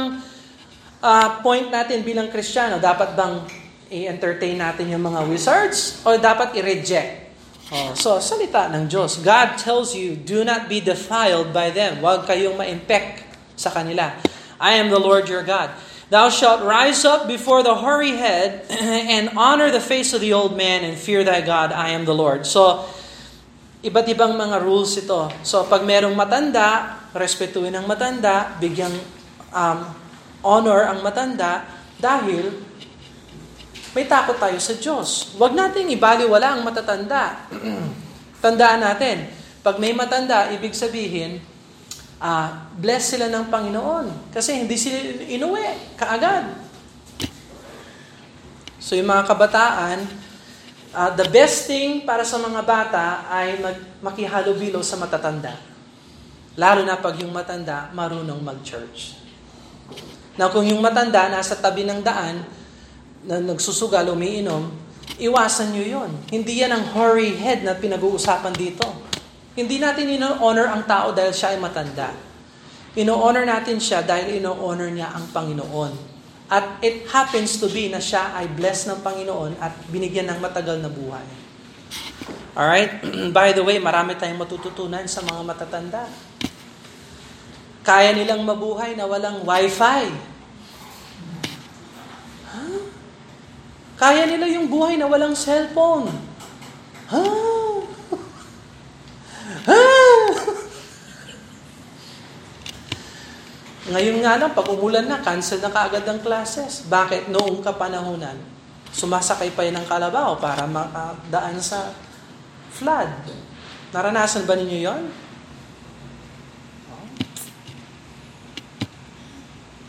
uh, 1.04 1.28
point 1.44 1.68
natin 1.68 2.02
bilang 2.08 2.32
Kristiyano? 2.32 2.80
Dapat 2.80 3.14
bang 3.14 3.36
i-entertain 3.92 4.56
natin 4.56 4.90
yung 4.90 5.04
mga 5.04 5.28
wizards 5.28 6.00
o 6.08 6.16
dapat 6.16 6.56
i-reject? 6.58 7.20
Oh, 7.72 7.96
so, 7.96 8.20
salita 8.20 8.68
ng 8.68 8.88
Diyos. 8.88 9.24
God 9.24 9.56
tells 9.56 9.96
you, 9.96 10.16
do 10.20 10.44
not 10.44 10.68
be 10.68 10.84
defiled 10.84 11.56
by 11.56 11.72
them. 11.72 12.04
Huwag 12.04 12.28
kayong 12.28 12.60
ma-impect 12.60 13.24
sa 13.56 13.72
kanila. 13.72 14.12
I 14.60 14.76
am 14.80 14.92
the 14.92 15.00
Lord 15.00 15.32
your 15.32 15.44
God. 15.44 15.72
Thou 16.12 16.28
shalt 16.28 16.68
rise 16.68 17.08
up 17.08 17.24
before 17.24 17.64
the 17.64 17.72
hoary 17.72 18.20
head 18.20 18.68
and 19.16 19.32
honor 19.40 19.72
the 19.72 19.80
face 19.80 20.12
of 20.12 20.20
the 20.20 20.36
old 20.36 20.60
man 20.60 20.84
and 20.84 21.00
fear 21.00 21.24
thy 21.24 21.40
God. 21.40 21.72
I 21.72 21.96
am 21.96 22.04
the 22.04 22.12
Lord. 22.12 22.44
So, 22.44 22.84
iba't 23.80 24.12
ibang 24.12 24.36
mga 24.36 24.60
rules 24.60 25.00
ito. 25.00 25.32
So, 25.48 25.64
pag 25.72 25.88
merong 25.88 26.12
matanda, 26.12 27.00
respetuhin 27.16 27.72
ang 27.80 27.88
matanda, 27.88 28.60
bigyang 28.60 28.92
um, 29.56 29.80
honor 30.44 30.92
ang 30.92 31.00
matanda 31.00 31.64
dahil 31.96 32.60
may 33.96 34.04
takot 34.04 34.36
tayo 34.36 34.60
sa 34.60 34.76
Diyos. 34.76 35.40
Huwag 35.40 35.56
nating 35.56 35.96
ibaliwala 35.96 36.60
ang 36.60 36.68
matatanda. 36.68 37.48
Tandaan 38.44 38.84
natin, 38.84 39.32
pag 39.64 39.80
may 39.80 39.96
matanda, 39.96 40.52
ibig 40.52 40.76
sabihin, 40.76 41.40
uh, 42.22 42.70
bless 42.78 43.18
sila 43.18 43.28
ng 43.28 43.50
Panginoon. 43.50 44.30
Kasi 44.30 44.62
hindi 44.62 44.78
sila 44.78 45.26
inuwi 45.26 45.98
kaagad. 45.98 46.54
So 48.78 48.94
yung 48.94 49.10
mga 49.10 49.26
kabataan, 49.26 50.00
uh, 50.94 51.12
the 51.18 51.26
best 51.34 51.66
thing 51.66 52.06
para 52.06 52.22
sa 52.22 52.38
mga 52.38 52.62
bata 52.62 53.26
ay 53.28 53.58
mag, 53.58 53.78
makihalubilo 54.06 54.86
sa 54.86 55.02
matatanda. 55.02 55.58
Lalo 56.54 56.86
na 56.86 57.00
pag 57.00 57.18
yung 57.18 57.34
matanda 57.34 57.90
marunong 57.96 58.40
mag-church. 58.44 59.18
Na 60.36 60.48
kung 60.52 60.68
yung 60.68 60.80
matanda 60.80 61.28
nasa 61.28 61.58
tabi 61.58 61.84
ng 61.88 62.04
daan, 62.04 62.44
na 63.22 63.38
nagsusugal, 63.38 64.10
umiinom, 64.10 64.74
iwasan 65.22 65.78
nyo 65.78 65.86
yon. 65.86 66.12
Hindi 66.34 66.66
yan 66.66 66.74
ang 66.74 66.86
hoary 66.98 67.38
head 67.38 67.62
na 67.62 67.78
pinag-uusapan 67.78 68.54
dito. 68.58 69.11
Hindi 69.52 69.84
natin 69.84 70.08
ino-honor 70.08 70.68
ang 70.72 70.84
tao 70.88 71.12
dahil 71.12 71.36
siya 71.36 71.56
ay 71.56 71.60
matanda. 71.60 72.16
Ino-honor 72.96 73.44
natin 73.44 73.84
siya 73.84 74.00
dahil 74.00 74.40
ino-honor 74.40 74.88
niya 74.92 75.12
ang 75.12 75.28
Panginoon. 75.32 76.12
At 76.52 76.84
it 76.84 77.08
happens 77.08 77.60
to 77.64 77.72
be 77.72 77.88
na 77.88 78.04
siya 78.04 78.36
ay 78.36 78.52
blessed 78.52 78.92
ng 78.92 79.00
Panginoon 79.00 79.56
at 79.60 79.72
binigyan 79.88 80.28
ng 80.28 80.40
matagal 80.44 80.80
na 80.84 80.92
buhay. 80.92 81.24
Alright? 82.56 83.00
By 83.36 83.56
the 83.56 83.64
way, 83.64 83.80
marami 83.80 84.20
tayong 84.20 84.40
matututunan 84.40 85.08
sa 85.08 85.24
mga 85.24 85.42
matatanda. 85.48 86.04
Kaya 87.82 88.12
nilang 88.16 88.44
mabuhay 88.44 88.96
na 89.00 89.08
walang 89.08 89.44
wifi. 89.48 90.04
Huh? 92.52 92.84
Kaya 93.96 94.28
nila 94.28 94.48
yung 94.52 94.68
buhay 94.68 95.00
na 95.00 95.08
walang 95.08 95.34
cellphone. 95.34 96.12
Huh? 97.08 97.88
Ngayon 103.92 104.18
nga 104.24 104.40
lang, 104.40 104.52
pag 104.56 104.68
umulan 104.72 105.10
na, 105.10 105.20
cancel 105.20 105.60
na 105.60 105.68
kaagad 105.74 106.08
ang 106.08 106.24
classes. 106.24 106.88
Bakit? 106.88 107.28
Noong 107.28 107.60
kapanahunan, 107.60 108.40
sumasakay 108.96 109.52
pa 109.52 109.68
yun 109.68 109.76
ng 109.82 109.88
kalabaw 109.90 110.40
para 110.40 110.64
makadaan 110.64 111.60
sa 111.60 111.92
flood. 112.72 113.12
Naranasan 113.92 114.48
ba 114.48 114.56
ninyo 114.56 114.80
yon? 114.80 115.04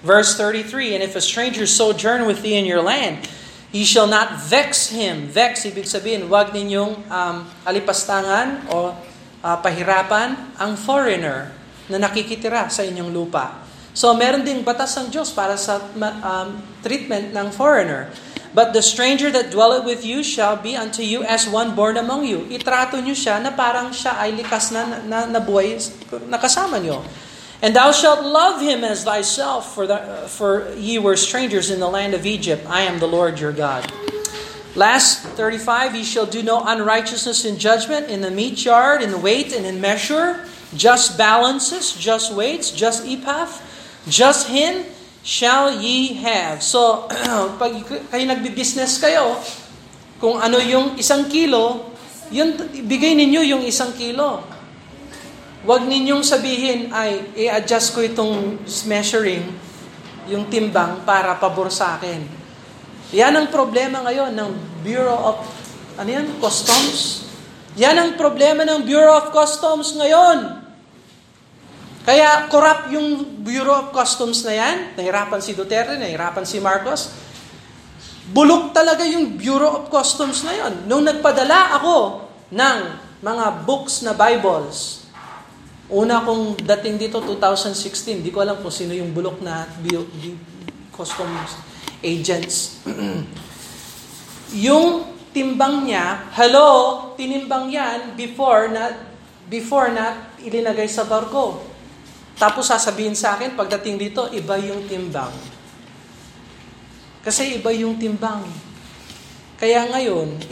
Verse 0.02 0.34
33, 0.34 0.98
And 0.98 1.02
if 1.06 1.14
a 1.14 1.22
stranger 1.22 1.62
sojourn 1.62 2.26
with 2.26 2.42
thee 2.42 2.58
in 2.58 2.66
your 2.66 2.82
land, 2.82 3.22
Ye 3.72 3.88
shall 3.88 4.06
not 4.06 4.36
vex 4.36 4.92
him. 4.92 5.32
Vex, 5.32 5.64
ibig 5.64 5.88
sabihin, 5.88 6.28
wag 6.28 6.52
ninyong 6.52 7.08
um, 7.08 7.36
alipastangan 7.64 8.68
o 8.68 8.92
uh, 9.42 9.58
pahirapan 9.58 10.56
ang 10.56 10.78
foreigner 10.78 11.50
na 11.90 11.98
nakikitira 11.98 12.70
sa 12.70 12.86
inyong 12.86 13.10
lupa. 13.10 13.66
So 13.92 14.14
meron 14.16 14.46
ding 14.46 14.64
batas 14.64 14.96
ng 14.96 15.12
Diyos 15.12 15.34
para 15.36 15.60
sa 15.60 15.82
um, 15.98 16.48
treatment 16.80 17.36
ng 17.36 17.52
foreigner. 17.52 18.08
But 18.52 18.76
the 18.76 18.84
stranger 18.84 19.32
that 19.32 19.48
dwelleth 19.48 19.84
with 19.84 20.04
you 20.04 20.20
shall 20.20 20.60
be 20.60 20.76
unto 20.76 21.00
you 21.00 21.24
as 21.24 21.48
one 21.48 21.72
born 21.72 21.96
among 21.96 22.28
you. 22.28 22.44
Itrato 22.52 23.00
nyo 23.00 23.16
siya 23.16 23.40
na 23.40 23.52
parang 23.52 23.92
siya 23.92 24.20
ay 24.20 24.36
likas 24.36 24.72
na, 24.72 25.00
na, 25.08 25.24
na 25.24 25.40
buhay 25.40 25.80
na 26.28 26.36
kasama 26.36 26.76
nyo. 26.76 27.00
And 27.64 27.72
thou 27.72 27.94
shalt 27.96 28.20
love 28.26 28.60
him 28.60 28.84
as 28.84 29.06
thyself, 29.06 29.72
for, 29.72 29.86
the, 29.86 30.26
for 30.26 30.68
ye 30.76 30.98
were 30.98 31.16
strangers 31.16 31.70
in 31.70 31.80
the 31.80 31.88
land 31.88 32.12
of 32.12 32.26
Egypt. 32.26 32.66
I 32.68 32.82
am 32.82 32.98
the 32.98 33.08
Lord 33.08 33.38
your 33.40 33.54
God. 33.54 33.86
Last 34.72 35.28
35, 35.36 36.00
ye 36.00 36.04
shall 36.04 36.24
do 36.24 36.40
no 36.40 36.64
unrighteousness 36.64 37.44
in 37.44 37.60
judgment, 37.60 38.08
in 38.08 38.24
the 38.24 38.32
meat 38.32 38.64
yard, 38.64 39.04
in 39.04 39.20
weight, 39.20 39.52
and 39.52 39.68
in 39.68 39.84
measure, 39.84 40.48
just 40.72 41.20
balances, 41.20 41.92
just 41.92 42.32
weights, 42.32 42.72
just 42.72 43.04
epath, 43.04 43.60
just 44.08 44.48
hin 44.48 44.88
shall 45.20 45.68
ye 45.68 46.16
have. 46.24 46.64
So, 46.64 47.04
pag 47.60 47.72
kayo 47.84 48.24
nagbi-business 48.24 48.96
kayo, 48.96 49.36
kung 50.16 50.40
ano 50.40 50.56
yung 50.56 50.96
isang 50.96 51.28
kilo, 51.28 51.92
yun, 52.32 52.56
bigay 52.88 53.12
ninyo 53.12 53.44
yung 53.44 53.62
isang 53.68 53.92
kilo. 53.92 54.40
Huwag 55.68 55.84
ninyong 55.84 56.24
sabihin, 56.24 56.88
ay, 56.96 57.28
i-adjust 57.36 57.92
ko 57.92 58.00
itong 58.00 58.64
measuring, 58.88 59.52
yung 60.32 60.48
timbang, 60.48 61.04
para 61.04 61.36
pabor 61.36 61.68
sa 61.68 62.00
akin. 62.00 62.41
Yan 63.12 63.36
ang 63.36 63.52
problema 63.52 64.00
ngayon 64.08 64.32
ng 64.32 64.50
Bureau 64.80 65.20
of 65.20 65.36
ano 66.00 66.08
yan? 66.08 66.26
Customs. 66.40 67.28
Yan 67.76 67.96
ang 68.00 68.10
problema 68.16 68.64
ng 68.64 68.88
Bureau 68.88 69.12
of 69.12 69.28
Customs 69.32 69.92
ngayon. 69.96 70.64
Kaya 72.02 72.48
corrupt 72.48 72.88
yung 72.90 73.40
Bureau 73.44 73.86
of 73.86 73.88
Customs 73.92 74.42
na 74.48 74.56
yan. 74.56 74.76
Nahirapan 74.96 75.44
si 75.44 75.52
Duterte, 75.52 76.00
nahirapan 76.00 76.48
si 76.48 76.56
Marcos. 76.58 77.12
Bulok 78.32 78.72
talaga 78.72 79.04
yung 79.04 79.36
Bureau 79.36 79.84
of 79.84 79.92
Customs 79.92 80.40
na 80.48 80.56
yon. 80.56 80.88
Nung 80.88 81.04
nagpadala 81.04 81.76
ako 81.78 82.26
ng 82.48 82.78
mga 83.20 83.44
books 83.68 84.00
na 84.02 84.16
Bibles, 84.16 85.04
una 85.92 86.24
kong 86.24 86.56
dating 86.64 86.96
dito, 86.96 87.20
2016, 87.20 88.24
di 88.24 88.32
ko 88.32 88.40
alam 88.40 88.58
kung 88.64 88.72
sino 88.72 88.96
yung 88.96 89.12
bulok 89.12 89.44
na 89.44 89.68
customs 90.96 91.71
agents. 92.02 92.82
yung 94.52 95.08
timbang 95.32 95.88
niya, 95.88 96.28
hello, 96.36 96.68
tinimbang 97.16 97.72
yan 97.72 98.12
before 98.18 98.68
na 98.68 98.92
before 99.48 99.88
na 99.88 100.28
ilinagay 100.44 100.86
sa 100.86 101.08
barko. 101.08 101.64
Tapos 102.36 102.68
sasabihin 102.68 103.16
sa 103.16 103.36
akin, 103.38 103.56
pagdating 103.56 103.96
dito, 103.96 104.28
iba 104.32 104.58
yung 104.60 104.84
timbang. 104.88 105.32
Kasi 107.22 107.56
iba 107.56 107.70
yung 107.72 107.96
timbang. 107.96 108.44
Kaya 109.62 109.86
ngayon, 109.88 110.50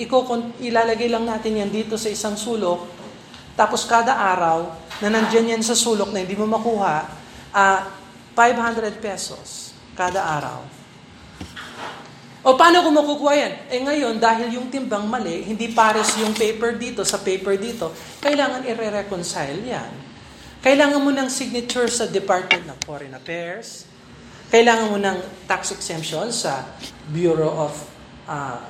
ilalagay 0.62 1.10
lang 1.10 1.26
natin 1.26 1.58
yan 1.58 1.70
dito 1.72 1.98
sa 1.98 2.06
isang 2.06 2.38
sulok, 2.38 2.86
tapos 3.58 3.82
kada 3.84 4.14
araw, 4.14 4.70
na 5.00 5.08
nandyan 5.08 5.56
yan 5.56 5.64
sa 5.64 5.74
sulok 5.74 6.12
na 6.12 6.22
hindi 6.22 6.36
mo 6.36 6.46
makuha, 6.46 7.08
uh, 7.50 7.58
ah, 7.58 7.80
500 8.36 9.00
pesos 9.00 9.74
kada 9.96 10.20
araw. 10.20 10.79
O 12.40 12.56
paano 12.56 12.80
ko 12.80 12.88
makukuha 12.88 13.34
yan? 13.36 13.54
Eh 13.68 13.80
ngayon, 13.84 14.14
dahil 14.16 14.48
yung 14.56 14.72
timbang 14.72 15.04
mali, 15.04 15.44
hindi 15.44 15.76
pares 15.76 16.16
yung 16.16 16.32
paper 16.32 16.80
dito 16.80 17.04
sa 17.04 17.20
paper 17.20 17.60
dito, 17.60 17.92
kailangan 18.24 18.64
i-reconcile 18.64 19.60
yan. 19.60 19.92
Kailangan 20.64 21.04
mo 21.04 21.12
ng 21.12 21.28
signature 21.28 21.88
sa 21.92 22.08
Department 22.08 22.72
of 22.72 22.80
Foreign 22.84 23.12
Affairs. 23.12 23.84
Kailangan 24.48 24.86
mo 24.88 24.96
ng 24.96 25.20
tax 25.44 25.72
exemption 25.76 26.32
sa 26.32 26.64
Bureau 27.12 27.68
of 27.68 27.72
uh, 28.24 28.60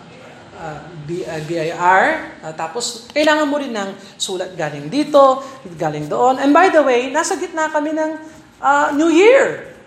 uh, 0.60 0.80
B- 1.06 1.26
uh, 1.26 1.42
BIR, 1.46 2.04
uh, 2.42 2.52
tapos 2.58 3.06
kailangan 3.14 3.46
mo 3.46 3.56
rin 3.58 3.70
ng 3.70 3.90
sulat 4.18 4.54
galing 4.58 4.90
dito, 4.90 5.46
galing 5.78 6.10
doon. 6.10 6.42
And 6.42 6.50
by 6.50 6.74
the 6.74 6.82
way, 6.82 7.08
nasa 7.14 7.38
gitna 7.38 7.70
kami 7.70 7.94
ng 7.94 8.10
uh, 8.58 8.92
New 8.98 9.14
Year. 9.14 9.78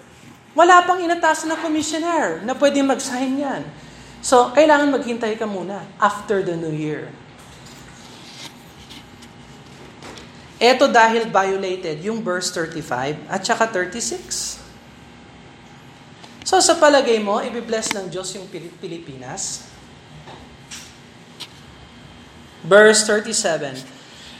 Wala 0.54 0.86
pang 0.86 1.02
inatas 1.02 1.46
na 1.50 1.58
commissioner 1.58 2.42
na 2.46 2.54
pwede 2.54 2.82
mag-sign 2.86 3.42
yan. 3.42 3.62
So, 4.22 4.54
kailangan 4.54 4.94
maghintay 4.94 5.36
ka 5.36 5.50
muna 5.50 5.84
after 5.98 6.46
the 6.46 6.54
New 6.54 6.72
Year. 6.72 7.10
Ito 10.64 10.88
dahil 10.88 11.28
violated 11.28 12.00
yung 12.08 12.24
verse 12.24 12.48
35 12.56 13.28
at 13.28 13.44
saka 13.44 13.68
36. 13.68 14.64
So 16.48 16.60
sa 16.64 16.80
palagay 16.80 17.20
mo, 17.20 17.44
ibibless 17.44 17.92
ng 17.92 18.08
Diyos 18.08 18.32
yung 18.36 18.48
Pilipinas? 18.80 19.68
Verse 22.64 23.04
37, 23.04 23.84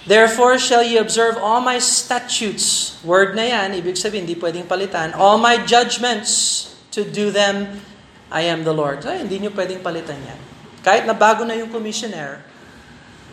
Therefore 0.04 0.60
shall 0.60 0.84
ye 0.84 1.00
observe 1.00 1.40
all 1.40 1.64
my 1.64 1.80
statutes. 1.80 3.00
Word 3.08 3.40
na 3.40 3.48
yan, 3.48 3.80
ibig 3.80 3.96
sabihin, 3.96 4.28
hindi 4.28 4.36
pwedeng 4.36 4.68
palitan. 4.68 5.16
All 5.16 5.40
my 5.40 5.64
judgments 5.64 6.68
to 6.92 7.08
do 7.08 7.32
them, 7.32 7.80
I 8.28 8.52
am 8.52 8.68
the 8.68 8.76
Lord. 8.76 9.08
Ay, 9.08 9.24
hindi 9.24 9.40
nyo 9.40 9.56
pwedeng 9.56 9.80
palitan 9.80 10.20
yan. 10.20 10.40
Kahit 10.84 11.08
na 11.08 11.16
bago 11.16 11.48
na 11.48 11.56
yung 11.56 11.72
commissioner, 11.72 12.44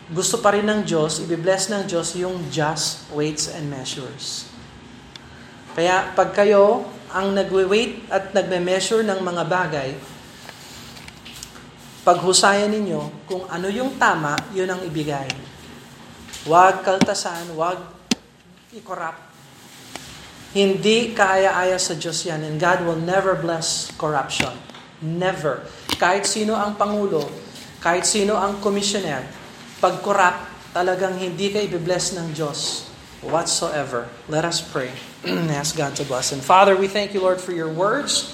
gusto 0.07 0.39
pa 0.39 0.55
rin 0.55 0.63
ng 0.63 0.87
Diyos, 0.87 1.19
ibibless 1.19 1.67
ng 1.67 1.83
Diyos 1.83 2.15
yung 2.15 2.39
just 2.47 3.03
weights 3.11 3.51
and 3.51 3.67
measures. 3.67 4.47
Kaya 5.75 6.15
pag 6.15 6.31
kayo 6.31 6.87
ang 7.11 7.35
nagwe-weight 7.35 8.07
at 8.07 8.31
nagme-measure 8.31 9.03
ng 9.03 9.19
mga 9.19 9.43
bagay, 9.43 9.89
paghusayan 12.07 12.71
ninyo 12.71 13.27
kung 13.27 13.43
ano 13.51 13.67
yung 13.67 13.99
tama, 13.99 14.39
yun 14.55 14.71
ang 14.71 14.79
ibigay. 14.87 15.50
Huwag 16.41 16.81
kaltasan, 16.81 17.53
huwag 17.53 17.77
i-corrupt. 18.73 19.29
Hindi 20.57 21.13
kaaya-aya 21.13 21.77
sa 21.77 21.93
Diyos 21.93 22.25
yan 22.25 22.41
and 22.43 22.57
God 22.57 22.83
will 22.83 22.97
never 22.97 23.37
bless 23.37 23.93
corruption. 23.95 24.51
Never. 24.99 25.63
Kahit 26.01 26.25
sino 26.25 26.57
ang 26.57 26.75
Pangulo, 26.75 27.29
kahit 27.79 28.09
sino 28.09 28.35
ang 28.37 28.57
commissioner, 28.57 29.21
pag 29.77 30.01
corrupt, 30.01 30.73
talagang 30.73 31.17
hindi 31.21 31.53
ka 31.53 31.61
ibibless 31.61 32.17
ng 32.17 32.33
Diyos 32.33 32.89
whatsoever. 33.21 34.09
Let 34.25 34.45
us 34.45 34.61
pray 34.61 34.91
and 35.23 35.51
ask 35.61 35.77
God 35.77 35.95
to 36.01 36.05
bless. 36.05 36.33
And 36.33 36.41
Father, 36.41 36.73
we 36.73 36.89
thank 36.89 37.13
you, 37.13 37.21
Lord, 37.21 37.39
for 37.39 37.53
your 37.53 37.69
words. 37.69 38.33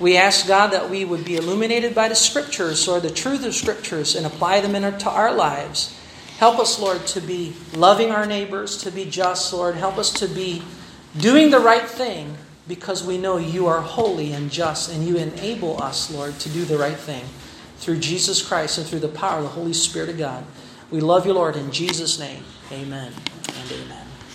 We 0.00 0.16
ask 0.16 0.48
God 0.48 0.72
that 0.72 0.88
we 0.88 1.04
would 1.04 1.28
be 1.28 1.36
illuminated 1.36 1.94
by 1.94 2.08
the 2.08 2.16
Scriptures 2.16 2.88
or 2.88 3.00
the 3.00 3.12
truth 3.12 3.44
of 3.44 3.52
Scriptures 3.52 4.16
and 4.16 4.24
apply 4.24 4.64
them 4.64 4.72
into 4.72 5.10
our 5.10 5.34
lives. 5.34 5.92
Help 6.40 6.58
us, 6.58 6.80
Lord, 6.80 7.06
to 7.08 7.20
be 7.20 7.52
loving 7.74 8.12
our 8.12 8.24
neighbors, 8.24 8.78
to 8.78 8.90
be 8.90 9.04
just, 9.04 9.52
Lord. 9.52 9.74
Help 9.74 9.98
us 9.98 10.10
to 10.14 10.26
be 10.26 10.62
doing 11.18 11.50
the 11.50 11.60
right 11.60 11.86
thing 11.86 12.34
because 12.66 13.04
we 13.04 13.18
know 13.18 13.36
you 13.36 13.66
are 13.66 13.82
holy 13.82 14.32
and 14.32 14.50
just 14.50 14.90
and 14.90 15.06
you 15.06 15.18
enable 15.18 15.82
us, 15.82 16.10
Lord, 16.10 16.38
to 16.38 16.48
do 16.48 16.64
the 16.64 16.78
right 16.78 16.96
thing 16.96 17.26
through 17.76 17.98
Jesus 17.98 18.40
Christ 18.40 18.78
and 18.78 18.86
through 18.86 19.00
the 19.00 19.08
power 19.08 19.40
of 19.40 19.42
the 19.42 19.50
Holy 19.50 19.74
Spirit 19.74 20.08
of 20.08 20.16
God. 20.16 20.46
We 20.90 21.00
love 21.02 21.26
you, 21.26 21.34
Lord, 21.34 21.56
in 21.56 21.70
Jesus' 21.72 22.18
name. 22.18 22.42
Amen 22.72 23.12
and 23.58 23.72
amen. 23.72 23.99